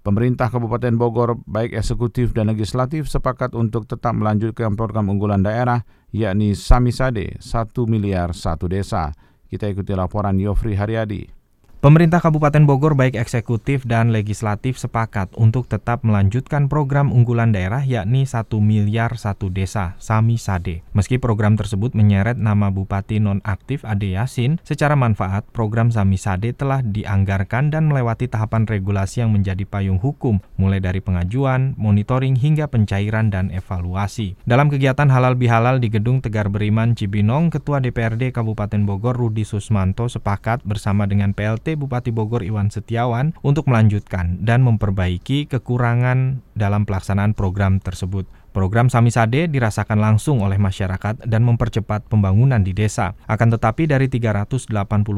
Pemerintah 0.05 0.53
Kabupaten 0.53 1.01
Bogor, 1.01 1.41
baik 1.49 1.73
eksekutif 1.73 2.37
dan 2.37 2.53
legislatif, 2.53 3.09
sepakat 3.09 3.57
untuk 3.57 3.89
tetap 3.89 4.13
melanjutkan 4.13 4.77
program 4.77 5.09
unggulan 5.09 5.41
daerah, 5.41 5.81
yakni 6.13 6.53
Samisade, 6.53 7.41
1 7.41 7.73
miliar 7.89 8.37
satu 8.37 8.69
desa. 8.69 9.17
Kita 9.49 9.65
ikuti 9.65 9.97
laporan 9.97 10.37
Yofri 10.37 10.77
Haryadi. 10.77 11.44
Pemerintah 11.85 12.17
Kabupaten 12.17 12.65
Bogor 12.65 12.97
baik 12.97 13.13
eksekutif 13.13 13.85
dan 13.85 14.09
legislatif 14.09 14.81
sepakat 14.81 15.29
untuk 15.37 15.69
tetap 15.69 16.01
melanjutkan 16.01 16.65
program 16.65 17.13
unggulan 17.13 17.53
daerah 17.53 17.85
yakni 17.85 18.25
1 18.25 18.49
miliar 18.57 19.21
satu 19.21 19.53
desa, 19.53 19.93
Sami 20.01 20.41
Sade. 20.41 20.81
Meski 20.97 21.21
program 21.21 21.61
tersebut 21.61 21.93
menyeret 21.93 22.41
nama 22.41 22.73
Bupati 22.73 23.21
nonaktif 23.21 23.85
Ade 23.85 24.17
Yasin, 24.17 24.65
secara 24.65 24.97
manfaat 24.97 25.45
program 25.53 25.93
Sami 25.93 26.17
Sade 26.17 26.57
telah 26.57 26.81
dianggarkan 26.81 27.69
dan 27.69 27.93
melewati 27.93 28.33
tahapan 28.33 28.65
regulasi 28.65 29.21
yang 29.21 29.37
menjadi 29.37 29.69
payung 29.69 30.01
hukum, 30.01 30.41
mulai 30.57 30.81
dari 30.81 31.05
pengajuan, 31.05 31.77
monitoring 31.77 32.41
hingga 32.41 32.65
pencairan 32.65 33.29
dan 33.29 33.53
evaluasi. 33.53 34.41
Dalam 34.49 34.73
kegiatan 34.73 35.13
halal 35.13 35.37
bihalal 35.37 35.85
di 35.85 35.93
Gedung 35.93 36.25
Tegar 36.25 36.49
Beriman 36.49 36.97
Cibinong, 36.97 37.53
Ketua 37.53 37.85
DPRD 37.85 38.33
Kabupaten 38.33 38.89
Bogor 38.89 39.21
Rudi 39.21 39.45
Susmanto 39.45 40.09
sepakat 40.09 40.65
bersama 40.65 41.05
dengan 41.05 41.37
PLT 41.37 41.74
Bupati 41.77 42.11
Bogor 42.11 42.43
Iwan 42.43 42.73
Setiawan 42.73 43.37
untuk 43.45 43.71
melanjutkan 43.71 44.43
dan 44.43 44.65
memperbaiki 44.65 45.47
kekurangan 45.51 46.43
dalam 46.57 46.89
pelaksanaan 46.89 47.35
program 47.37 47.83
tersebut. 47.83 48.27
Program 48.55 48.87
Samisade 48.87 49.51
dirasakan 49.51 49.99
langsung 49.99 50.39
oleh 50.39 50.63
masyarakat 50.63 51.27
dan 51.27 51.43
mempercepat 51.43 52.07
pembangunan 52.07 52.63
di 52.63 52.71
desa. 52.71 53.19
Akan 53.27 53.51
tetapi 53.51 53.91
dari 53.91 54.07
380 54.07 54.71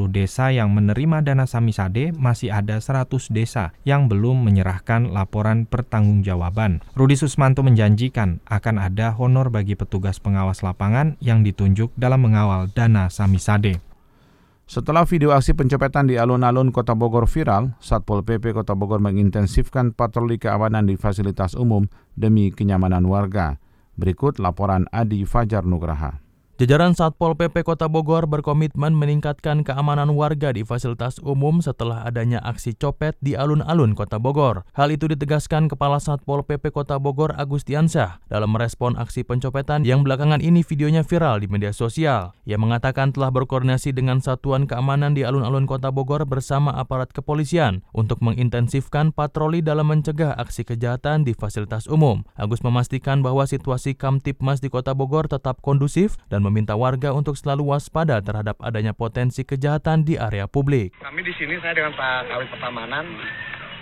desa 0.09 0.49
yang 0.49 0.73
menerima 0.73 1.21
dana 1.21 1.45
Samisade, 1.45 2.17
masih 2.17 2.49
ada 2.49 2.81
100 2.81 3.29
desa 3.29 3.77
yang 3.85 4.09
belum 4.09 4.41
menyerahkan 4.41 5.13
laporan 5.13 5.69
pertanggungjawaban. 5.69 6.81
Rudi 6.97 7.13
Susmanto 7.13 7.61
menjanjikan 7.61 8.41
akan 8.49 8.81
ada 8.81 9.13
honor 9.13 9.53
bagi 9.53 9.77
petugas 9.77 10.17
pengawas 10.17 10.65
lapangan 10.65 11.13
yang 11.21 11.45
ditunjuk 11.45 11.93
dalam 11.93 12.25
mengawal 12.25 12.73
dana 12.73 13.05
Samisade. 13.13 13.86
Setelah 14.67 15.07
video 15.07 15.31
aksi 15.31 15.55
pencopetan 15.55 16.11
di 16.11 16.19
alun-alun 16.19 16.75
Kota 16.75 16.91
Bogor 16.91 17.23
viral, 17.23 17.79
Satpol 17.79 18.27
PP 18.27 18.51
Kota 18.51 18.75
Bogor 18.75 18.99
mengintensifkan 18.99 19.95
patroli 19.95 20.35
keamanan 20.35 20.91
di 20.91 20.99
fasilitas 20.99 21.55
umum 21.55 21.87
demi 22.19 22.51
kenyamanan 22.51 23.07
warga. 23.07 23.63
Berikut 23.95 24.43
laporan 24.43 24.83
Adi 24.91 25.23
Fajar 25.23 25.63
Nugraha. 25.63 26.26
Jajaran 26.57 26.97
Satpol 26.97 27.37
PP 27.37 27.61
Kota 27.61 27.85
Bogor 27.85 28.25
berkomitmen 28.25 28.89
meningkatkan 28.89 29.61
keamanan 29.61 30.17
warga 30.17 30.49
di 30.49 30.65
fasilitas 30.65 31.21
umum 31.21 31.61
setelah 31.61 32.01
adanya 32.01 32.41
aksi 32.41 32.73
copet 32.73 33.13
di 33.21 33.37
alun-alun 33.37 33.93
Kota 33.93 34.17
Bogor. 34.17 34.65
Hal 34.73 34.89
itu 34.89 35.05
ditegaskan 35.05 35.69
Kepala 35.69 36.01
Satpol 36.01 36.41
PP 36.41 36.73
Kota 36.73 36.97
Bogor 36.97 37.37
Agustiansyah 37.37 38.25
dalam 38.25 38.57
merespon 38.57 38.97
aksi 38.97 39.21
pencopetan 39.21 39.85
yang 39.85 40.01
belakangan 40.01 40.41
ini 40.41 40.65
videonya 40.65 41.05
viral 41.05 41.45
di 41.45 41.45
media 41.45 41.69
sosial. 41.69 42.33
Ia 42.49 42.57
mengatakan 42.57 43.13
telah 43.13 43.29
berkoordinasi 43.29 43.93
dengan 43.93 44.17
Satuan 44.25 44.65
Keamanan 44.65 45.13
di 45.13 45.29
alun-alun 45.29 45.69
Kota 45.69 45.93
Bogor 45.93 46.25
bersama 46.25 46.73
aparat 46.73 47.13
kepolisian 47.13 47.85
untuk 47.93 48.17
mengintensifkan 48.25 49.13
patroli 49.13 49.61
dalam 49.61 49.93
mencegah 49.93 50.33
aksi 50.33 50.65
kejahatan 50.65 51.21
di 51.21 51.37
fasilitas 51.37 51.85
umum. 51.85 52.25
Agus 52.33 52.65
memastikan 52.65 53.21
bahwa 53.21 53.45
situasi 53.45 53.93
Kamtipmas 53.93 54.57
di 54.57 54.73
Kota 54.73 54.97
Bogor 54.97 55.29
tetap 55.29 55.61
kondusif 55.61 56.17
dan 56.33 56.46
meminta 56.47 56.73
warga 56.79 57.11
untuk 57.11 57.35
selalu 57.35 57.75
waspada 57.75 58.23
terhadap 58.23 58.55
adanya 58.63 58.95
potensi 58.95 59.43
kejahatan 59.43 60.07
di 60.07 60.15
area 60.15 60.47
publik. 60.47 60.95
Kami 61.03 61.21
di 61.21 61.35
sini 61.35 61.59
saya 61.59 61.75
dengan 61.75 61.91
Pak 61.93 62.31
Kawit 62.31 62.49
Pertamanan 62.55 63.05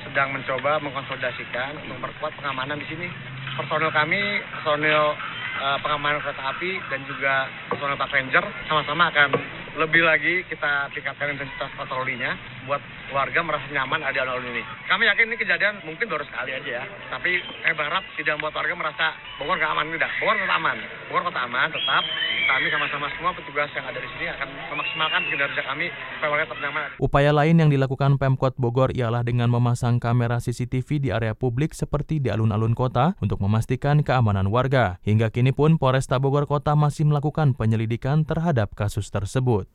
sedang 0.06 0.34
mencoba 0.34 0.82
mengkonsolidasikan 0.82 1.82
untuk 1.86 1.98
memperkuat 2.02 2.34
pengamanan 2.42 2.78
di 2.82 2.88
sini. 2.90 3.08
Personil 3.56 3.90
kami, 3.94 4.22
personil 4.58 5.16
uh, 5.62 5.78
pengamanan 5.80 6.20
kereta 6.22 6.44
api 6.52 6.72
dan 6.92 7.00
juga 7.08 7.48
personil 7.72 7.98
Pak 7.98 8.12
Ranger 8.12 8.46
sama-sama 8.68 9.14
akan 9.14 9.30
lebih 9.76 10.08
lagi 10.08 10.40
kita 10.48 10.88
tingkatkan 10.96 11.36
intensitas 11.36 11.68
patrolinya 11.76 12.32
buat 12.64 12.80
warga 13.14 13.40
merasa 13.46 13.68
nyaman 13.70 14.02
ada 14.02 14.20
alun-alun 14.26 14.56
ini. 14.56 14.64
Kami 14.90 15.04
yakin 15.06 15.26
ini 15.30 15.38
kejadian 15.38 15.76
mungkin 15.86 16.06
baru 16.10 16.26
sekali 16.26 16.52
aja 16.56 16.70
ya, 16.82 16.84
tapi 17.12 17.42
saya 17.62 17.74
berharap 17.78 18.04
tidak 18.18 18.34
membuat 18.40 18.56
warga 18.58 18.74
merasa 18.74 19.06
Bogor 19.36 19.60
nggak 19.60 19.72
aman 19.76 19.86
tidak. 19.92 20.12
Bogor 20.22 20.36
tetap 20.40 20.56
aman, 20.58 20.78
Bogor 21.12 21.22
kota 21.28 21.40
aman 21.44 21.70
tetap. 21.70 22.04
Kami 22.46 22.68
sama-sama 22.70 23.10
semua 23.18 23.34
petugas 23.34 23.70
yang 23.74 23.86
ada 23.90 23.98
di 23.98 24.10
sini 24.14 24.30
akan 24.30 24.48
memaksimalkan 24.70 25.22
kinerja 25.34 25.62
kami 25.66 25.90
supaya 25.90 26.30
warga 26.30 26.46
tetap 26.46 26.60
nyaman. 26.62 26.88
Upaya 27.02 27.32
lain 27.34 27.56
yang 27.58 27.70
dilakukan 27.74 28.22
Pemkot 28.22 28.54
Bogor 28.62 28.94
ialah 28.94 29.26
dengan 29.26 29.50
memasang 29.50 29.98
kamera 29.98 30.38
CCTV 30.38 30.90
di 31.02 31.10
area 31.10 31.34
publik 31.34 31.74
seperti 31.74 32.22
di 32.22 32.30
alun-alun 32.30 32.78
kota 32.78 33.18
untuk 33.18 33.42
memastikan 33.42 34.06
keamanan 34.06 34.54
warga. 34.54 35.02
Hingga 35.02 35.34
kini 35.34 35.58
pun 35.58 35.82
Polresta 35.82 36.22
Bogor 36.22 36.46
Kota 36.46 36.78
masih 36.78 37.10
melakukan 37.10 37.58
penyelidikan 37.58 38.24
terhadap 38.30 38.78
kasus 38.78 39.10
tersebut. 39.10 39.66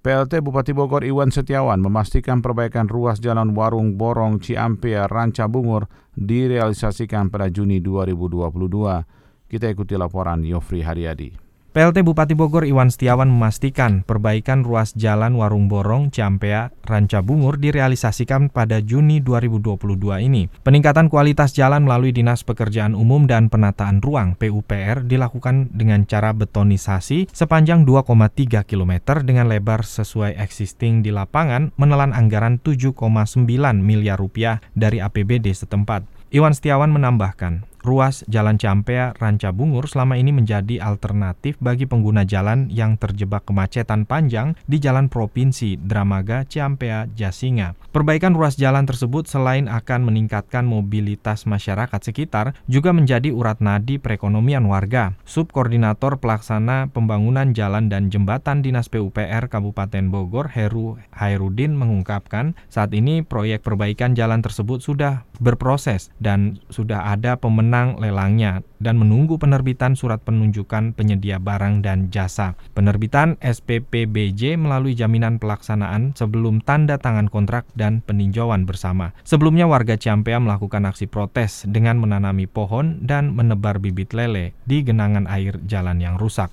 PLT 0.00 0.40
Bupati 0.40 0.72
Bogor 0.72 1.04
Iwan 1.04 1.28
Setiawan 1.28 1.76
memastikan 1.76 2.40
perbaikan 2.40 2.88
ruas 2.88 3.20
jalan 3.20 3.52
Warung 3.52 4.00
Borong 4.00 4.40
Ciampea 4.40 5.04
Ranca 5.04 5.44
Bungur 5.44 5.92
direalisasikan 6.16 7.28
pada 7.28 7.52
Juni 7.52 7.84
2022. 7.84 8.48
Kita 9.44 9.66
ikuti 9.68 10.00
laporan 10.00 10.40
Yofri 10.40 10.80
Haryadi. 10.80 11.49
PLT 11.70 12.02
Bupati 12.02 12.34
Bogor 12.34 12.66
Iwan 12.66 12.90
Setiawan 12.90 13.30
memastikan 13.30 14.02
perbaikan 14.02 14.66
ruas 14.66 14.90
jalan 14.98 15.38
Warung 15.38 15.70
Borong, 15.70 16.10
Ciampea, 16.10 16.74
Ranca 16.82 17.22
Bungur 17.22 17.62
direalisasikan 17.62 18.50
pada 18.50 18.82
Juni 18.82 19.22
2022 19.22 19.78
ini. 20.18 20.50
Peningkatan 20.66 21.06
kualitas 21.06 21.54
jalan 21.54 21.86
melalui 21.86 22.10
Dinas 22.10 22.42
Pekerjaan 22.42 22.98
Umum 22.98 23.30
dan 23.30 23.46
Penataan 23.46 24.02
Ruang 24.02 24.34
PUPR 24.34 25.06
dilakukan 25.06 25.70
dengan 25.70 26.10
cara 26.10 26.34
betonisasi 26.34 27.30
sepanjang 27.30 27.86
2,3 27.86 28.66
km 28.66 29.22
dengan 29.22 29.46
lebar 29.46 29.86
sesuai 29.86 30.42
existing 30.42 31.06
di 31.06 31.14
lapangan 31.14 31.70
menelan 31.78 32.10
anggaran 32.10 32.58
7,9 32.58 32.98
miliar 33.78 34.18
rupiah 34.18 34.58
dari 34.74 34.98
APBD 34.98 35.54
setempat. 35.54 36.02
Iwan 36.34 36.50
Setiawan 36.50 36.90
menambahkan, 36.90 37.69
ruas 37.80 38.22
Jalan 38.28 38.60
Ciampea 38.60 39.16
Ranca 39.16 39.50
Bungur 39.50 39.88
selama 39.88 40.20
ini 40.20 40.30
menjadi 40.30 40.78
alternatif 40.84 41.56
bagi 41.58 41.88
pengguna 41.88 42.28
jalan 42.28 42.68
yang 42.68 43.00
terjebak 43.00 43.48
kemacetan 43.48 44.04
panjang 44.04 44.52
di 44.68 44.76
jalan 44.76 45.08
provinsi 45.08 45.80
Dramaga 45.80 46.44
Ciampea 46.44 47.08
Jasinga. 47.16 47.74
Perbaikan 47.90 48.36
ruas 48.38 48.54
jalan 48.54 48.86
tersebut 48.86 49.26
selain 49.26 49.66
akan 49.66 50.06
meningkatkan 50.06 50.62
mobilitas 50.62 51.48
masyarakat 51.48 51.98
sekitar 51.98 52.54
juga 52.70 52.94
menjadi 52.94 53.34
urat 53.34 53.58
nadi 53.58 53.98
perekonomian 53.98 54.68
warga. 54.68 55.18
Subkoordinator 55.26 56.22
Pelaksana 56.22 56.92
Pembangunan 56.92 57.50
Jalan 57.56 57.90
dan 57.90 58.12
Jembatan 58.12 58.62
Dinas 58.62 58.86
PUPR 58.92 59.50
Kabupaten 59.50 60.06
Bogor 60.12 60.52
Heru 60.54 61.00
Hairudin 61.16 61.74
mengungkapkan 61.74 62.54
saat 62.70 62.94
ini 62.94 63.26
proyek 63.26 63.66
perbaikan 63.66 64.14
jalan 64.14 64.44
tersebut 64.44 64.78
sudah 64.84 65.26
berproses 65.40 66.12
dan 66.20 66.60
sudah 66.68 67.10
ada 67.10 67.40
pemenang 67.40 67.69
menang 67.70 68.02
lelangnya 68.02 68.66
dan 68.82 68.98
menunggu 68.98 69.38
penerbitan 69.38 69.94
surat 69.94 70.18
penunjukan 70.26 70.90
penyedia 70.90 71.38
barang 71.38 71.86
dan 71.86 72.10
jasa. 72.10 72.58
Penerbitan 72.74 73.38
SPPBJ 73.38 74.58
melalui 74.58 74.98
jaminan 74.98 75.38
pelaksanaan 75.38 76.18
sebelum 76.18 76.66
tanda 76.66 76.98
tangan 76.98 77.30
kontrak 77.30 77.62
dan 77.78 78.02
peninjauan 78.02 78.66
bersama. 78.66 79.14
Sebelumnya 79.22 79.70
warga 79.70 79.94
Ciampea 79.94 80.42
melakukan 80.42 80.82
aksi 80.82 81.06
protes 81.06 81.62
dengan 81.62 82.02
menanami 82.02 82.50
pohon 82.50 83.06
dan 83.06 83.38
menebar 83.38 83.78
bibit 83.78 84.18
lele 84.18 84.50
di 84.66 84.82
genangan 84.82 85.30
air 85.30 85.62
jalan 85.62 86.02
yang 86.02 86.18
rusak. 86.18 86.50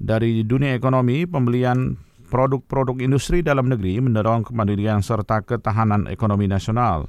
Dari 0.00 0.48
dunia 0.48 0.72
ekonomi, 0.72 1.28
pembelian 1.28 2.05
produk-produk 2.26 2.98
industri 3.00 3.40
dalam 3.40 3.70
negeri 3.70 4.02
mendorong 4.02 4.44
kemandirian 4.44 5.00
serta 5.00 5.40
ketahanan 5.46 6.10
ekonomi 6.10 6.50
nasional. 6.50 7.06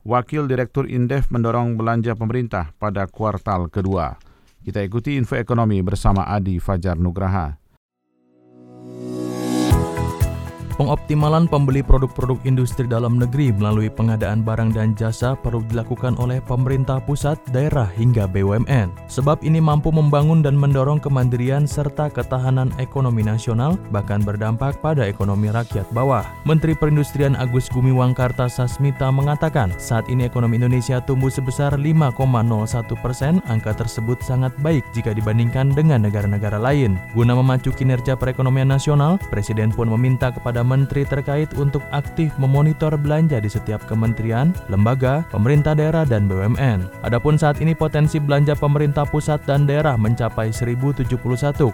Wakil 0.00 0.48
Direktur 0.48 0.88
Indef 0.88 1.28
mendorong 1.28 1.76
belanja 1.76 2.16
pemerintah 2.16 2.72
pada 2.80 3.04
kuartal 3.04 3.68
kedua. 3.68 4.16
Kita 4.64 4.80
ikuti 4.80 5.20
info 5.20 5.36
ekonomi 5.36 5.84
bersama 5.84 6.24
Adi 6.24 6.56
Fajar 6.56 6.96
Nugraha. 6.96 7.60
Pengoptimalan 10.80 11.44
pembeli 11.44 11.84
produk-produk 11.84 12.40
industri 12.48 12.88
dalam 12.88 13.20
negeri 13.20 13.52
melalui 13.52 13.92
pengadaan 13.92 14.40
barang 14.40 14.72
dan 14.72 14.96
jasa 14.96 15.36
perlu 15.36 15.60
dilakukan 15.68 16.16
oleh 16.16 16.40
pemerintah 16.40 17.04
pusat, 17.04 17.36
daerah, 17.52 17.84
hingga 18.00 18.24
BUMN. 18.24 18.88
Sebab 19.04 19.44
ini 19.44 19.60
mampu 19.60 19.92
membangun 19.92 20.40
dan 20.40 20.56
mendorong 20.56 20.96
kemandirian 20.96 21.68
serta 21.68 22.08
ketahanan 22.08 22.72
ekonomi 22.80 23.20
nasional, 23.20 23.76
bahkan 23.92 24.24
berdampak 24.24 24.80
pada 24.80 25.04
ekonomi 25.04 25.52
rakyat 25.52 25.84
bawah. 25.92 26.24
Menteri 26.48 26.72
Perindustrian 26.72 27.36
Agus 27.36 27.68
Gumiwang 27.68 28.16
Kartasasmita 28.16 29.12
mengatakan, 29.12 29.76
saat 29.76 30.08
ini 30.08 30.24
ekonomi 30.24 30.56
Indonesia 30.56 30.96
tumbuh 31.04 31.28
sebesar 31.28 31.76
5,01 31.76 32.16
persen, 33.04 33.44
angka 33.52 33.76
tersebut 33.76 34.16
sangat 34.24 34.56
baik 34.64 34.88
jika 34.96 35.12
dibandingkan 35.12 35.76
dengan 35.76 36.08
negara-negara 36.08 36.56
lain. 36.56 36.96
Guna 37.12 37.36
memacu 37.36 37.68
kinerja 37.68 38.16
perekonomian 38.16 38.72
nasional, 38.72 39.20
Presiden 39.28 39.76
pun 39.76 39.84
meminta 39.92 40.32
kepada 40.32 40.69
menteri 40.70 41.02
terkait 41.02 41.50
untuk 41.58 41.82
aktif 41.90 42.30
memonitor 42.38 42.94
belanja 42.94 43.42
di 43.42 43.50
setiap 43.50 43.82
kementerian, 43.90 44.54
lembaga, 44.70 45.26
pemerintah 45.34 45.74
daerah, 45.74 46.06
dan 46.06 46.30
BUMN. 46.30 47.02
Adapun 47.02 47.34
saat 47.34 47.58
ini 47.58 47.74
potensi 47.74 48.22
belanja 48.22 48.54
pemerintah 48.54 49.02
pusat 49.02 49.42
dan 49.42 49.66
daerah 49.66 49.98
mencapai 49.98 50.54
1.071,4 50.54 51.66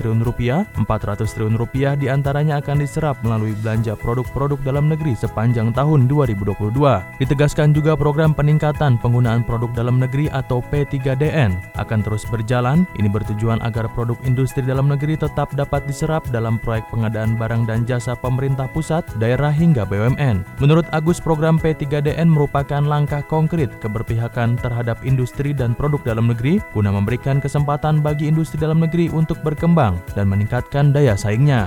triliun 0.00 0.24
rupiah, 0.24 0.64
400 0.80 1.28
triliun 1.28 1.60
rupiah 1.60 1.92
di 1.92 2.08
antaranya 2.08 2.64
akan 2.64 2.80
diserap 2.80 3.20
melalui 3.20 3.52
belanja 3.60 3.92
produk-produk 4.00 4.56
dalam 4.64 4.88
negeri 4.88 5.12
sepanjang 5.12 5.76
tahun 5.76 6.08
2022. 6.08 6.72
Ditegaskan 7.20 7.76
juga 7.76 7.98
program 7.98 8.32
peningkatan 8.32 8.96
penggunaan 9.02 9.42
produk 9.42 9.68
dalam 9.74 9.98
negeri 9.98 10.30
atau 10.30 10.62
P3DN 10.70 11.58
akan 11.76 12.00
terus 12.06 12.22
berjalan. 12.30 12.86
Ini 12.96 13.10
bertujuan 13.10 13.60
agar 13.66 13.90
produk 13.92 14.16
industri 14.22 14.62
dalam 14.62 14.86
negeri 14.86 15.18
tetap 15.18 15.50
dapat 15.58 15.84
diserap 15.90 16.22
dalam 16.30 16.56
proyek 16.62 16.86
pengadaan 16.94 17.34
barang 17.34 17.66
dan 17.66 17.82
jasa 17.82 18.14
pemerintah 18.20 18.68
pusat, 18.70 19.02
daerah 19.18 19.50
hingga 19.50 19.88
BUMN. 19.88 20.44
Menurut 20.60 20.86
Agus, 20.92 21.18
program 21.20 21.56
P3DN 21.56 22.28
merupakan 22.28 22.80
langkah 22.84 23.24
konkret 23.24 23.68
keberpihakan 23.80 24.60
terhadap 24.60 25.00
industri 25.02 25.56
dan 25.56 25.72
produk 25.76 26.00
dalam 26.04 26.28
negeri 26.28 26.60
guna 26.72 26.94
memberikan 26.94 27.40
kesempatan 27.42 28.04
bagi 28.04 28.28
industri 28.30 28.60
dalam 28.60 28.80
negeri 28.80 29.08
untuk 29.10 29.40
berkembang 29.40 29.98
dan 30.14 30.28
meningkatkan 30.28 30.92
daya 30.92 31.16
saingnya. 31.16 31.66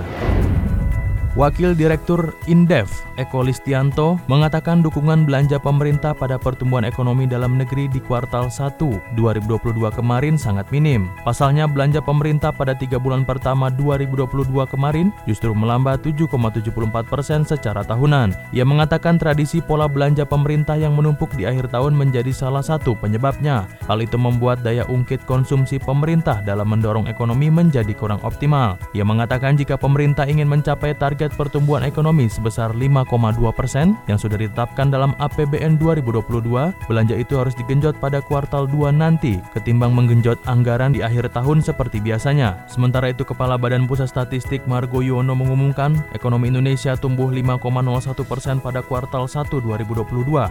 Wakil 1.34 1.74
Direktur 1.74 2.30
Indef, 2.46 3.02
Eko 3.18 3.42
Listianto, 3.42 4.22
mengatakan 4.30 4.86
dukungan 4.86 5.26
belanja 5.26 5.58
pemerintah 5.58 6.14
pada 6.14 6.38
pertumbuhan 6.38 6.86
ekonomi 6.86 7.26
dalam 7.26 7.58
negeri 7.58 7.90
di 7.90 7.98
kuartal 7.98 8.54
1 8.54 8.78
2022 9.18 9.74
kemarin 9.98 10.38
sangat 10.38 10.70
minim. 10.70 11.10
Pasalnya 11.26 11.66
belanja 11.66 11.98
pemerintah 11.98 12.54
pada 12.54 12.78
tiga 12.78 13.02
bulan 13.02 13.26
pertama 13.26 13.66
2022 13.66 14.46
kemarin 14.70 15.10
justru 15.26 15.50
melambat 15.50 16.06
7,74 16.06 17.02
persen 17.02 17.42
secara 17.42 17.82
tahunan. 17.82 18.54
Ia 18.54 18.62
mengatakan 18.62 19.18
tradisi 19.18 19.58
pola 19.58 19.90
belanja 19.90 20.22
pemerintah 20.22 20.78
yang 20.78 20.94
menumpuk 20.94 21.34
di 21.34 21.50
akhir 21.50 21.66
tahun 21.74 21.98
menjadi 21.98 22.30
salah 22.30 22.62
satu 22.62 22.94
penyebabnya. 22.94 23.66
Hal 23.90 23.98
itu 24.06 24.14
membuat 24.14 24.62
daya 24.62 24.86
ungkit 24.86 25.26
konsumsi 25.26 25.82
pemerintah 25.82 26.46
dalam 26.46 26.70
mendorong 26.70 27.10
ekonomi 27.10 27.50
menjadi 27.50 27.90
kurang 27.90 28.22
optimal. 28.22 28.78
Ia 28.94 29.02
mengatakan 29.02 29.58
jika 29.58 29.74
pemerintah 29.74 30.30
ingin 30.30 30.46
mencapai 30.46 30.94
target 30.94 31.23
target 31.24 31.40
pertumbuhan 31.40 31.88
ekonomi 31.88 32.28
sebesar 32.28 32.76
5,2 32.76 33.08
persen 33.56 33.96
yang 34.12 34.20
sudah 34.20 34.36
ditetapkan 34.36 34.92
dalam 34.92 35.16
APBN 35.16 35.80
2022, 35.80 36.20
belanja 36.84 37.16
itu 37.16 37.40
harus 37.40 37.56
digenjot 37.56 37.96
pada 37.96 38.20
kuartal 38.20 38.68
2 38.68 38.92
nanti 38.92 39.40
ketimbang 39.56 39.96
menggenjot 39.96 40.36
anggaran 40.44 40.92
di 40.92 41.00
akhir 41.00 41.32
tahun 41.32 41.64
seperti 41.64 42.04
biasanya. 42.04 42.68
Sementara 42.68 43.08
itu 43.08 43.24
Kepala 43.24 43.56
Badan 43.56 43.88
Pusat 43.88 44.12
Statistik 44.12 44.68
Margo 44.68 45.00
Yono 45.00 45.32
mengumumkan 45.32 45.96
ekonomi 46.12 46.52
Indonesia 46.52 46.92
tumbuh 46.92 47.32
5,01 47.32 48.20
persen 48.28 48.60
pada 48.60 48.84
kuartal 48.84 49.24
1 49.24 49.48
2022. 49.48 50.04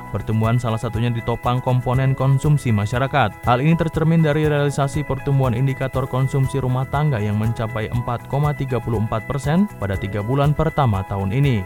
Pertumbuhan 0.09 0.57
salah 0.57 0.81
satunya 0.81 1.13
ditopang 1.13 1.61
komponen 1.61 2.17
konsumsi 2.17 2.73
masyarakat. 2.73 3.45
Hal 3.45 3.61
ini 3.61 3.77
tercermin 3.77 4.25
dari 4.25 4.49
realisasi 4.49 5.05
pertumbuhan 5.05 5.53
indikator 5.53 6.09
konsumsi 6.09 6.57
rumah 6.57 6.89
tangga 6.89 7.21
yang 7.21 7.37
mencapai 7.37 7.93
4,34 7.93 9.29
persen 9.29 9.69
pada 9.77 9.93
tiga 9.93 10.25
bulan 10.25 10.57
pertama 10.63 11.03
tahun 11.03 11.35
ini. 11.35 11.59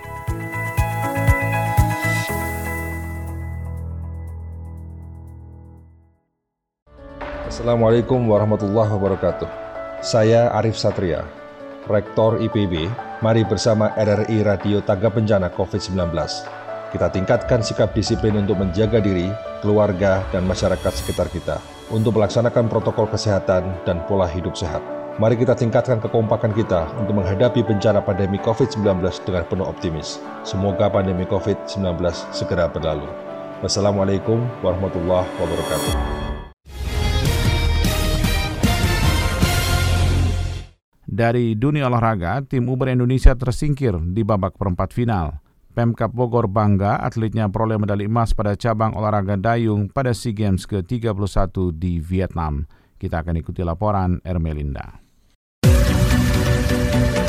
Assalamualaikum 7.45 8.17
warahmatullahi 8.25 8.89
wabarakatuh. 8.89 9.49
Saya 10.01 10.49
Arif 10.57 10.81
Satria, 10.81 11.21
Rektor 11.85 12.41
IPB. 12.41 12.89
Mari 13.17 13.41
bersama 13.49 13.93
RRI 13.97 14.45
Radio 14.45 14.77
Tangga 14.85 15.09
Bencana 15.09 15.49
COVID-19. 15.49 16.13
Kita 16.93 17.09
tingkatkan 17.09 17.65
sikap 17.65 17.97
disiplin 17.97 18.37
untuk 18.37 18.61
menjaga 18.61 19.01
diri, 19.01 19.33
keluarga, 19.65 20.21
dan 20.29 20.45
masyarakat 20.45 20.93
sekitar 20.93 21.25
kita 21.33 21.57
untuk 21.89 22.13
melaksanakan 22.13 22.69
protokol 22.69 23.09
kesehatan 23.09 23.73
dan 23.89 24.05
pola 24.05 24.29
hidup 24.29 24.53
sehat. 24.53 24.96
Mari 25.17 25.33
kita 25.33 25.57
tingkatkan 25.57 25.97
kekompakan 25.97 26.53
kita 26.53 26.93
untuk 27.01 27.17
menghadapi 27.17 27.65
bencana 27.65 28.05
pandemi 28.05 28.37
COVID-19 28.37 29.01
dengan 29.25 29.49
penuh 29.49 29.65
optimis. 29.65 30.21
Semoga 30.45 30.93
pandemi 30.93 31.25
COVID-19 31.25 31.97
segera 32.29 32.69
berlalu. 32.69 33.09
Wassalamualaikum 33.65 34.37
warahmatullahi 34.61 35.25
wabarakatuh. 35.41 35.93
Dari 41.09 41.57
dunia 41.57 41.89
olahraga, 41.89 42.45
tim 42.45 42.69
Uber 42.69 42.93
Indonesia 42.93 43.33
tersingkir 43.33 43.97
di 43.97 44.21
babak 44.21 44.53
perempat 44.53 44.93
final. 44.93 45.41
Pemkap 45.73 46.13
Bogor 46.13 46.45
bangga 46.45 47.01
atletnya 47.01 47.49
peroleh 47.49 47.81
medali 47.81 48.05
emas 48.05 48.37
pada 48.37 48.53
cabang 48.53 48.93
olahraga 48.93 49.33
dayung 49.33 49.89
pada 49.89 50.13
SEA 50.13 50.37
Games 50.37 50.69
ke-31 50.69 51.73
di 51.73 51.97
Vietnam. 51.97 52.69
Kita 53.01 53.25
akan 53.25 53.41
ikuti 53.41 53.65
laporan 53.65 54.21
Ermelinda. 54.21 55.06
Thank 56.69 57.17
you. 57.17 57.26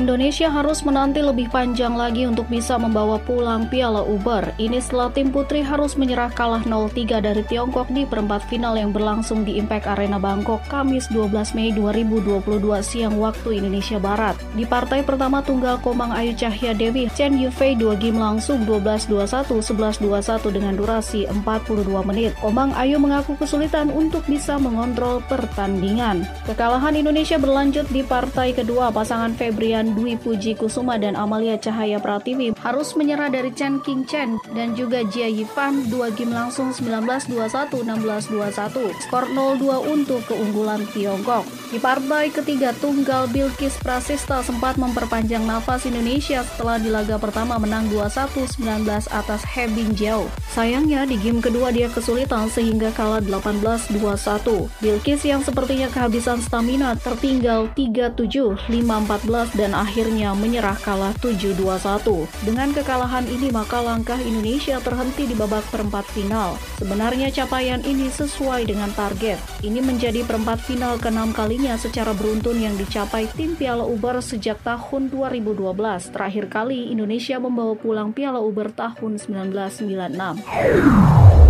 Indonesia 0.00 0.48
harus 0.48 0.80
menanti 0.80 1.20
lebih 1.20 1.52
panjang 1.52 1.92
lagi 1.92 2.24
untuk 2.24 2.48
bisa 2.48 2.80
membawa 2.80 3.20
pulang 3.20 3.68
Piala 3.68 4.00
Uber. 4.00 4.48
Ini 4.56 4.80
setelah 4.80 5.12
tim 5.12 5.28
putri 5.28 5.60
harus 5.60 5.92
menyerah 5.92 6.32
kalah 6.32 6.64
0-3 6.64 7.20
dari 7.20 7.44
Tiongkok 7.44 7.92
di 7.92 8.08
perempat 8.08 8.48
final 8.48 8.80
yang 8.80 8.96
berlangsung 8.96 9.44
di 9.44 9.60
Impact 9.60 9.84
Arena 9.84 10.16
Bangkok 10.16 10.64
Kamis 10.72 11.12
12 11.12 11.52
Mei 11.52 11.68
2022 11.76 12.40
siang 12.80 13.20
waktu 13.20 13.60
Indonesia 13.60 14.00
Barat. 14.00 14.40
Di 14.56 14.64
partai 14.64 15.04
pertama 15.04 15.44
tunggal 15.44 15.76
Komang 15.84 16.16
Ayu 16.16 16.32
Cahya 16.32 16.72
Dewi, 16.72 17.04
Chen 17.12 17.36
Yufei 17.36 17.76
2 17.76 18.00
game 18.00 18.16
langsung 18.16 18.64
12-21, 18.64 19.60
11-21 20.00 20.48
dengan 20.48 20.80
durasi 20.80 21.28
42 21.28 22.08
menit. 22.08 22.32
Komang 22.40 22.72
Ayu 22.72 22.96
mengaku 22.96 23.36
kesulitan 23.36 23.92
untuk 23.92 24.24
bisa 24.24 24.56
mengontrol 24.56 25.20
pertandingan. 25.28 26.24
Kekalahan 26.48 26.96
Indonesia 26.96 27.36
berlanjut 27.36 27.84
di 27.92 28.00
partai 28.00 28.56
kedua 28.56 28.88
pasangan 28.88 29.36
Febrian 29.36 29.89
Dwi 29.92 30.14
Puji 30.16 30.54
Kusuma 30.54 30.96
dan 30.96 31.18
Amalia 31.18 31.58
Cahaya 31.58 31.98
Pratiwi 31.98 32.54
harus 32.62 32.94
menyerah 32.94 33.30
dari 33.30 33.50
Chen 33.54 33.82
King 33.82 34.06
Chen 34.06 34.38
dan 34.54 34.78
juga 34.78 35.02
Jia 35.06 35.26
Yifan 35.26 35.90
dua 35.90 36.10
game 36.14 36.34
langsung 36.34 36.70
19-21, 36.74 37.86
16-21. 37.86 38.94
Skor 39.06 39.24
0-2 39.30 39.90
untuk 39.90 40.20
keunggulan 40.26 40.86
Tiongkok. 40.94 41.44
Di 41.70 41.78
partai 41.78 42.34
ketiga 42.34 42.74
tunggal 42.74 43.30
Bilkis 43.30 43.78
Prasista 43.78 44.42
sempat 44.42 44.74
memperpanjang 44.74 45.46
nafas 45.46 45.86
Indonesia 45.86 46.42
setelah 46.42 46.82
di 46.82 46.90
laga 46.90 47.14
pertama 47.14 47.62
menang 47.62 47.86
2-1 47.94 48.58
19 48.58 49.06
atas 49.14 49.46
He 49.46 49.70
Jiao. 49.94 50.26
Sayangnya 50.50 51.06
di 51.06 51.14
game 51.14 51.38
kedua 51.38 51.70
dia 51.70 51.86
kesulitan 51.86 52.50
sehingga 52.50 52.90
kalah 52.90 53.22
18-21. 53.22 54.66
Bilkis 54.82 55.22
yang 55.22 55.46
sepertinya 55.46 55.86
kehabisan 55.86 56.42
stamina 56.42 56.98
tertinggal 56.98 57.70
3-7, 57.78 58.58
5-14 58.66 59.54
dan 59.54 59.70
akhirnya 59.80 60.36
menyerah 60.36 60.76
kalah 60.84 61.16
7-21. 61.24 62.28
Dengan 62.44 62.76
kekalahan 62.76 63.24
ini 63.24 63.48
maka 63.48 63.80
langkah 63.80 64.20
Indonesia 64.20 64.76
terhenti 64.84 65.24
di 65.24 65.32
babak 65.32 65.64
perempat 65.72 66.04
final. 66.12 66.60
Sebenarnya 66.76 67.32
capaian 67.32 67.80
ini 67.80 68.12
sesuai 68.12 68.68
dengan 68.68 68.92
target. 68.92 69.40
Ini 69.64 69.80
menjadi 69.80 70.20
perempat 70.28 70.60
final 70.60 71.00
ke-6 71.00 71.32
kalinya 71.32 71.80
secara 71.80 72.12
beruntun 72.12 72.60
yang 72.60 72.76
dicapai 72.76 73.32
tim 73.32 73.56
Piala 73.56 73.88
Uber 73.88 74.20
sejak 74.20 74.60
tahun 74.60 75.08
2012. 75.08 75.72
Terakhir 76.12 76.52
kali 76.52 76.92
Indonesia 76.92 77.40
membawa 77.40 77.72
pulang 77.72 78.12
Piala 78.12 78.44
Uber 78.44 78.68
tahun 78.76 79.16
1996. 79.16 81.49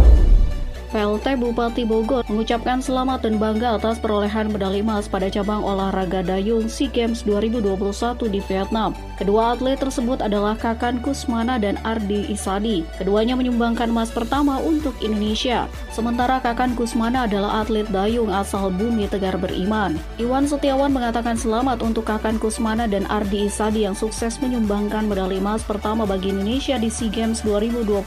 PLT 0.90 1.38
Bupati 1.38 1.87
Bogor 1.87 2.26
mengucapkan 2.26 2.83
selamat 2.83 3.22
dan 3.22 3.38
bangga 3.38 3.79
atas 3.79 4.03
perolehan 4.03 4.50
medali 4.50 4.83
emas 4.83 5.07
pada 5.07 5.31
cabang 5.31 5.62
olahraga 5.62 6.18
dayung 6.26 6.66
SEA 6.66 6.90
Games 6.90 7.22
2021 7.22 7.79
di 8.26 8.42
Vietnam. 8.50 8.90
Kedua 9.14 9.55
atlet 9.55 9.79
tersebut 9.79 10.18
adalah 10.18 10.59
Kakan 10.59 10.98
Kusmana 10.98 11.62
dan 11.62 11.79
Ardi 11.87 12.26
Isadi. 12.26 12.83
Keduanya 12.98 13.38
menyumbangkan 13.38 13.87
emas 13.87 14.11
pertama 14.11 14.59
untuk 14.59 14.98
Indonesia. 14.98 15.70
Sementara 15.94 16.42
Kakan 16.42 16.74
Kusmana 16.74 17.31
adalah 17.31 17.62
atlet 17.62 17.87
dayung 17.94 18.35
asal 18.35 18.74
Bumi 18.74 19.07
Tegar 19.07 19.38
Beriman. 19.38 19.94
Iwan 20.18 20.50
Setiawan 20.50 20.90
mengatakan 20.90 21.38
selamat 21.38 21.87
untuk 21.87 22.11
Kakan 22.11 22.42
Kusmana 22.42 22.90
dan 22.90 23.07
Ardi 23.07 23.46
Isadi 23.46 23.87
yang 23.87 23.94
sukses 23.94 24.42
menyumbangkan 24.42 25.07
medali 25.07 25.38
emas 25.38 25.62
pertama 25.62 26.03
bagi 26.03 26.35
Indonesia 26.35 26.74
di 26.83 26.90
SEA 26.90 27.14
Games 27.14 27.46
2021 27.46 28.03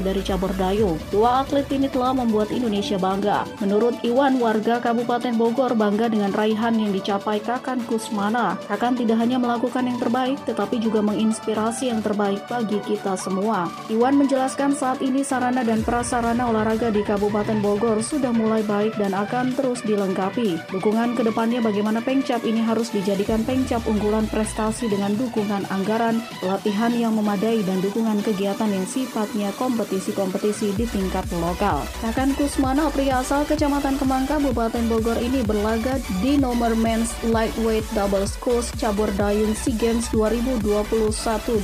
dari 0.00 0.24
cabur 0.24 0.56
dayung. 0.56 0.96
Dua 1.12 1.44
atlet 1.44 1.68
ini 1.68 1.92
telah 1.92 2.21
membuat 2.22 2.54
Indonesia 2.54 2.96
bangga. 2.96 3.44
Menurut 3.58 3.98
Iwan, 4.06 4.38
warga 4.38 4.78
Kabupaten 4.78 5.34
Bogor 5.34 5.74
bangga 5.74 6.06
dengan 6.06 6.30
raihan 6.30 6.78
yang 6.78 6.94
dicapai 6.94 7.42
Kakan 7.42 7.82
Kusmana. 7.90 8.54
Kakan 8.70 8.94
tidak 8.94 9.18
hanya 9.18 9.42
melakukan 9.42 9.84
yang 9.84 9.98
terbaik, 9.98 10.38
tetapi 10.46 10.78
juga 10.78 11.02
menginspirasi 11.02 11.90
yang 11.90 12.00
terbaik 12.00 12.46
bagi 12.46 12.78
kita 12.86 13.18
semua. 13.18 13.66
Iwan 13.90 14.16
menjelaskan 14.16 14.72
saat 14.72 15.02
ini 15.02 15.26
sarana 15.26 15.66
dan 15.66 15.82
prasarana 15.82 16.48
olahraga 16.48 16.94
di 16.94 17.02
Kabupaten 17.02 17.58
Bogor 17.58 17.98
sudah 18.00 18.30
mulai 18.30 18.62
baik 18.62 18.94
dan 18.96 19.12
akan 19.12 19.52
terus 19.58 19.82
dilengkapi. 19.82 20.58
Dukungan 20.70 21.18
ke 21.18 21.26
depannya 21.26 21.58
bagaimana 21.58 21.98
Pengcap 22.02 22.42
ini 22.46 22.62
harus 22.62 22.90
dijadikan 22.90 23.42
Pengcap 23.42 23.82
unggulan 23.86 24.26
prestasi 24.30 24.86
dengan 24.86 25.14
dukungan 25.18 25.66
anggaran, 25.70 26.20
pelatihan 26.38 26.92
yang 26.94 27.14
memadai 27.14 27.62
dan 27.66 27.78
dukungan 27.80 28.20
kegiatan 28.20 28.70
yang 28.70 28.86
sifatnya 28.86 29.50
kompetisi-kompetisi 29.56 30.74
di 30.76 30.84
tingkat 30.86 31.24
lokal. 31.38 31.82
Kakan 32.12 32.36
Kusmana, 32.36 32.92
pria 32.92 33.24
asal 33.24 33.40
Kecamatan 33.48 33.96
Kemang, 33.96 34.28
Kabupaten 34.28 34.84
Bogor 34.84 35.16
ini 35.16 35.40
berlaga 35.48 35.96
di 36.20 36.36
nomor 36.36 36.76
men's 36.76 37.08
lightweight 37.24 37.88
double 37.96 38.28
sculls 38.28 38.68
cabur 38.76 39.08
dayung 39.16 39.56
SEA 39.56 39.72
Games 39.80 40.12
2021 40.12 41.08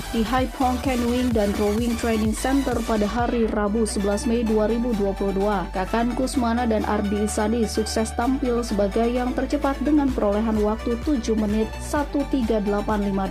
di 0.08 0.24
High 0.24 0.48
Pong 0.56 0.80
Canoeing 0.80 1.36
dan 1.36 1.52
Rowing 1.60 2.00
Training 2.00 2.32
Center 2.32 2.80
pada 2.88 3.04
hari 3.04 3.44
Rabu 3.44 3.84
11 3.84 4.24
Mei 4.24 4.40
2022. 4.40 5.36
Kakan 5.76 6.16
Kusmana 6.16 6.64
dan 6.64 6.80
Ardi 6.88 7.28
Isadi 7.28 7.68
sukses 7.68 8.08
tampil 8.16 8.64
sebagai 8.64 9.04
yang 9.04 9.36
tercepat 9.36 9.76
dengan 9.84 10.08
perolehan 10.08 10.64
waktu 10.64 10.96
7 11.04 11.36
menit 11.36 11.68
1385 11.84 12.56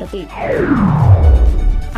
detik. 0.05 0.29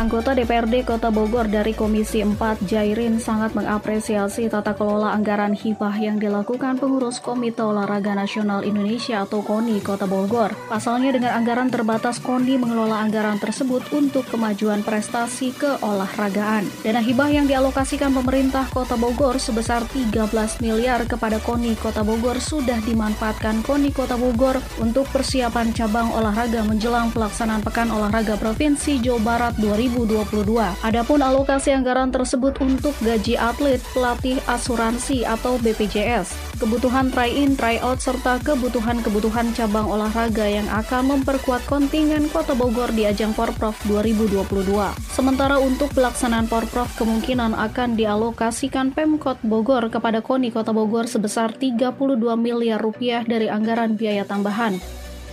Anggota 0.00 0.32
DPRD 0.32 0.88
Kota 0.88 1.12
Bogor 1.12 1.44
dari 1.44 1.76
Komisi 1.76 2.24
4 2.24 2.64
Jairin 2.64 3.20
sangat 3.20 3.52
mengapresiasi 3.52 4.48
tata 4.48 4.72
kelola 4.72 5.12
anggaran 5.12 5.52
hibah 5.52 5.92
yang 5.92 6.16
dilakukan 6.16 6.80
pengurus 6.80 7.20
Komite 7.20 7.60
Olahraga 7.60 8.16
Nasional 8.16 8.64
Indonesia 8.64 9.28
atau 9.28 9.44
KONI 9.44 9.76
Kota 9.84 10.08
Bogor. 10.08 10.56
Pasalnya 10.72 11.12
dengan 11.12 11.36
anggaran 11.36 11.68
terbatas 11.68 12.16
KONI 12.16 12.56
mengelola 12.56 12.96
anggaran 12.96 13.36
tersebut 13.36 13.84
untuk 13.92 14.24
kemajuan 14.32 14.80
prestasi 14.80 15.52
keolahragaan. 15.60 16.64
Dana 16.80 17.04
hibah 17.04 17.28
yang 17.28 17.44
dialokasikan 17.44 18.16
pemerintah 18.16 18.72
Kota 18.72 18.96
Bogor 18.96 19.36
sebesar 19.36 19.84
13 19.84 20.16
miliar 20.64 21.04
kepada 21.04 21.36
KONI 21.44 21.76
Kota 21.76 22.00
Bogor 22.00 22.40
sudah 22.40 22.80
dimanfaatkan 22.88 23.60
KONI 23.60 23.92
Kota 23.92 24.16
Bogor 24.16 24.64
untuk 24.80 25.04
persiapan 25.12 25.76
cabang 25.76 26.08
olahraga 26.16 26.64
menjelang 26.64 27.12
pelaksanaan 27.12 27.60
Pekan 27.60 27.92
Olahraga 27.92 28.40
Provinsi 28.40 28.96
Jawa 28.96 29.20
Barat 29.20 29.52
2020 29.60 29.89
2022. 29.92 30.46
Adapun 30.86 31.20
alokasi 31.20 31.74
anggaran 31.74 32.14
tersebut 32.14 32.56
untuk 32.62 32.94
gaji 33.02 33.34
atlet, 33.34 33.82
pelatih 33.90 34.38
asuransi 34.46 35.26
atau 35.26 35.58
BPJS, 35.58 36.32
kebutuhan 36.62 37.10
try-in, 37.10 37.58
try-out 37.58 37.98
serta 37.98 38.38
kebutuhan-kebutuhan 38.44 39.50
cabang 39.56 39.88
olahraga 39.90 40.46
yang 40.46 40.68
akan 40.70 41.18
memperkuat 41.18 41.64
kontingen 41.66 42.30
Kota 42.30 42.54
Bogor 42.54 42.94
di 42.94 43.08
ajang 43.08 43.34
Porprov 43.34 43.74
2022. 43.90 44.70
Sementara 45.10 45.58
untuk 45.58 45.90
pelaksanaan 45.96 46.46
Porprov 46.46 46.88
kemungkinan 46.94 47.56
akan 47.58 47.98
dialokasikan 47.98 48.94
Pemkot 48.94 49.42
Bogor 49.42 49.90
kepada 49.90 50.22
KONI 50.22 50.54
Kota 50.54 50.70
Bogor 50.70 51.10
sebesar 51.10 51.52
32 51.56 52.16
miliar 52.38 52.78
rupiah 52.78 53.26
dari 53.26 53.50
anggaran 53.50 53.98
biaya 53.98 54.22
tambahan. 54.28 54.78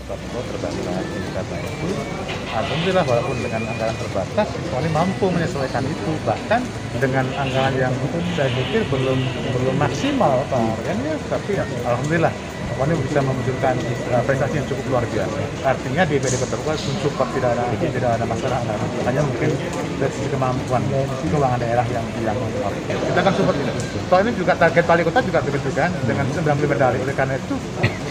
Kota 0.07 0.15
Bogor 0.31 2.16
Alhamdulillah 2.57 3.05
walaupun 3.05 3.37
dengan 3.37 3.61
anggaran 3.69 3.93
terbatas, 4.01 4.47
Poli 4.73 4.89
mampu 4.89 5.29
menyesuaikan 5.29 5.85
itu. 5.85 6.11
Bahkan 6.25 6.61
dengan 6.97 7.25
anggaran 7.37 7.73
yang 7.77 7.93
saya 8.33 8.49
pikir 8.49 8.81
belum 8.89 9.19
belum 9.53 9.75
maksimal 9.77 10.41
Pak 10.49 10.81
ya, 10.89 10.93
tapi 11.29 11.51
ya, 11.53 11.65
Alhamdulillah 11.85 12.33
Poli 12.77 12.93
bisa 13.05 13.19
menunjukkan 13.21 13.75
uh, 14.13 14.21
prestasi 14.25 14.53
yang 14.57 14.67
cukup 14.69 14.85
luar 14.89 15.03
biasa. 15.09 15.37
Artinya 15.65 16.03
di 16.05 16.15
PD 16.17 16.33
Kota 16.41 16.57
support 16.77 17.29
tidak 17.37 17.57
ada 17.57 17.63
tidak 17.77 18.11
ada 18.17 18.25
masalah, 18.25 18.59
hanya 19.05 19.21
mungkin 19.21 19.49
dari 19.97 20.13
sisi 20.13 20.29
kemampuan 20.29 20.81
keuangan 21.25 21.57
daerah 21.61 21.85
yang 21.89 22.05
yang 22.21 22.37
kita 22.85 23.21
kan 23.21 23.33
support 23.33 23.57
ini 23.57 24.31
juga 24.37 24.53
target 24.57 24.85
wali 24.85 25.03
kota 25.03 25.19
juga 25.25 25.39
begitu 25.41 25.69
kan 25.73 25.89
dengan 26.05 26.25
90 26.29 26.69
medali. 26.69 26.97
Oleh 27.01 27.15
karena 27.17 27.35
itu 27.37 27.55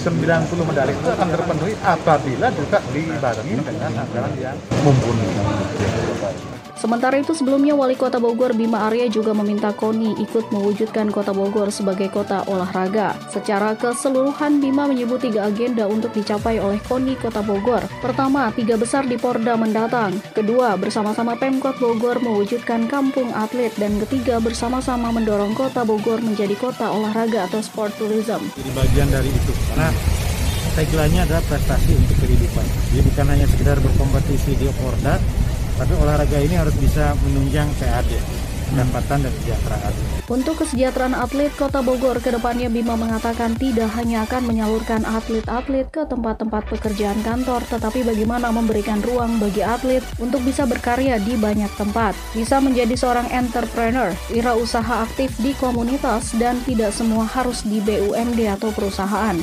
90 0.07 0.71
medali 0.71 0.95
itu 0.95 1.09
akan 1.11 1.29
terpenuhi 1.35 1.75
apabila 1.83 2.47
juga 2.55 2.79
dibarengi 2.95 3.59
dengan 3.59 3.91
anggaran 4.07 4.33
yang 4.39 4.55
mumpuni. 4.87 5.27
Sementara 6.77 7.17
itu 7.17 7.33
sebelumnya 7.33 7.73
Wali 7.73 7.97
Kota 7.97 8.21
Bogor 8.21 8.53
Bima 8.53 8.85
Arya 8.93 9.09
juga 9.09 9.33
meminta 9.33 9.73
KONI 9.73 10.21
ikut 10.21 10.53
mewujudkan 10.53 11.09
Kota 11.09 11.33
Bogor 11.33 11.73
sebagai 11.73 12.13
kota 12.13 12.45
olahraga. 12.45 13.17
Secara 13.33 13.73
keseluruhan 13.81 14.61
Bima 14.61 14.85
menyebut 14.85 15.25
tiga 15.25 15.49
agenda 15.49 15.89
untuk 15.89 16.13
dicapai 16.13 16.61
oleh 16.61 16.77
KONI 16.85 17.17
Kota 17.17 17.41
Bogor. 17.41 17.81
Pertama, 18.05 18.53
tiga 18.53 18.77
besar 18.77 19.09
di 19.09 19.17
Porda 19.17 19.57
mendatang. 19.57 20.21
Kedua, 20.37 20.77
bersama-sama 20.77 21.33
Pemkot 21.41 21.81
Bogor 21.81 22.21
mewujudkan 22.21 22.85
kampung 22.93 23.33
atlet. 23.33 23.73
Dan 23.81 23.97
ketiga, 24.05 24.37
bersama-sama 24.37 25.09
mendorong 25.09 25.57
Kota 25.57 25.81
Bogor 25.81 26.21
menjadi 26.21 26.53
kota 26.61 26.93
olahraga 26.93 27.49
atau 27.49 27.65
sport 27.65 27.97
tourism. 27.97 28.53
Jadi 28.53 28.71
bagian 28.77 29.09
dari 29.09 29.33
itu, 29.33 29.53
karena 29.73 29.89
taglanya 30.77 31.25
adalah 31.25 31.45
prestasi 31.49 31.97
untuk 31.97 32.21
kehidupan. 32.21 32.67
Jadi 32.93 33.01
bukan 33.09 33.27
hanya 33.33 33.47
sekedar 33.49 33.81
berkompetisi 33.81 34.53
di 34.61 34.69
Porda, 34.77 35.17
tapi 35.77 35.93
olahraga 36.01 36.39
ini 36.41 36.57
harus 36.57 36.75
bisa 36.81 37.13
menunjang 37.25 37.69
sehat 37.77 38.05
ya 38.09 38.21
pendapatan 38.71 39.19
dan 39.23 39.33
kesejahteraan. 39.33 39.93
Untuk 40.27 40.55
kesejahteraan 40.59 41.15
atlet 41.15 41.53
Kota 41.55 41.81
Bogor, 41.87 42.19
ke 42.19 42.35
depannya 42.35 42.67
Bima 42.67 42.99
mengatakan 42.99 43.55
tidak 43.55 43.95
hanya 43.95 44.27
akan 44.27 44.43
menyalurkan 44.43 45.07
atlet-atlet 45.07 45.87
ke 45.95 46.03
tempat-tempat 46.03 46.67
pekerjaan 46.67 47.19
kantor, 47.23 47.63
tetapi 47.71 48.03
bagaimana 48.03 48.51
memberikan 48.51 48.99
ruang 49.07 49.39
bagi 49.39 49.63
atlet 49.63 50.03
untuk 50.19 50.43
bisa 50.43 50.67
berkarya 50.67 51.23
di 51.23 51.39
banyak 51.39 51.71
tempat, 51.79 52.19
bisa 52.35 52.59
menjadi 52.59 52.99
seorang 52.99 53.31
entrepreneur, 53.31 54.11
wirausaha 54.35 55.07
aktif 55.07 55.31
di 55.39 55.55
komunitas, 55.57 56.35
dan 56.35 56.59
tidak 56.67 56.91
semua 56.91 57.23
harus 57.23 57.63
di 57.63 57.79
BUMD 57.79 58.51
atau 58.51 58.75
perusahaan. 58.75 59.39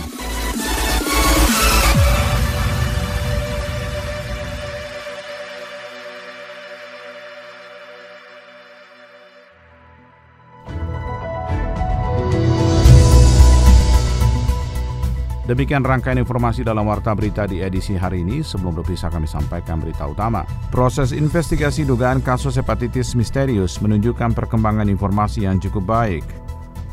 Demikian 15.54 15.86
rangkaian 15.86 16.18
informasi 16.18 16.66
dalam 16.66 16.90
Warta 16.90 17.14
Berita 17.14 17.46
di 17.46 17.62
edisi 17.62 17.94
hari 17.94 18.26
ini. 18.26 18.42
Sebelum 18.42 18.74
berpisah 18.82 19.14
kami 19.14 19.30
sampaikan 19.30 19.78
berita 19.78 20.10
utama. 20.10 20.42
Proses 20.74 21.14
investigasi 21.14 21.86
dugaan 21.86 22.26
kasus 22.26 22.58
hepatitis 22.58 23.14
misterius 23.14 23.78
menunjukkan 23.78 24.34
perkembangan 24.34 24.90
informasi 24.90 25.46
yang 25.46 25.62
cukup 25.62 25.86
baik. 25.86 26.26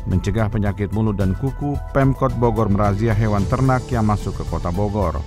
Mencegah 0.05 0.45
penyakit 0.53 0.93
mulut 0.93 1.17
dan 1.17 1.33
kuku, 1.33 1.73
Pemkot 1.89 2.37
Bogor 2.37 2.69
merazia 2.69 3.17
hewan 3.17 3.49
ternak 3.49 3.81
yang 3.89 4.05
masuk 4.05 4.37
ke 4.37 4.45
kota 4.45 4.69
Bogor. 4.69 5.17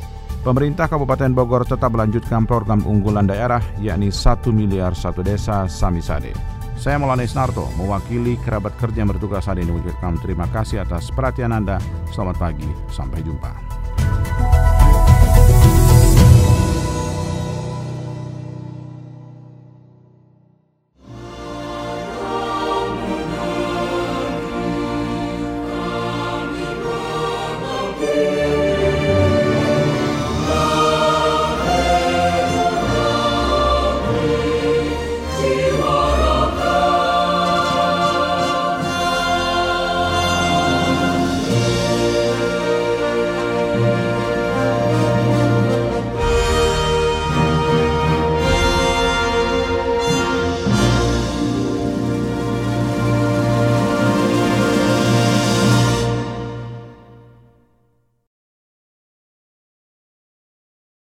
Pemerintah 0.46 0.86
Kabupaten 0.86 1.34
Bogor 1.34 1.66
tetap 1.66 1.90
melanjutkan 1.90 2.46
program 2.46 2.86
unggulan 2.86 3.26
daerah 3.26 3.58
yakni 3.82 4.14
1 4.14 4.46
miliar 4.54 4.94
satu 4.94 5.26
desa 5.26 5.66
Samisade. 5.66 6.62
Saya 6.84 7.00
Maulana 7.00 7.24
Isnarto, 7.24 7.72
mewakili 7.80 8.36
kerabat 8.44 8.76
kerja 8.76 9.00
yang 9.00 9.08
bertugas 9.08 9.48
hari 9.48 9.64
ini 9.64 9.72
terima 10.20 10.44
kasih 10.52 10.84
atas 10.84 11.08
perhatian 11.08 11.56
Anda. 11.56 11.80
Selamat 12.12 12.36
pagi, 12.36 12.68
sampai 12.92 13.24
jumpa. 13.24 13.73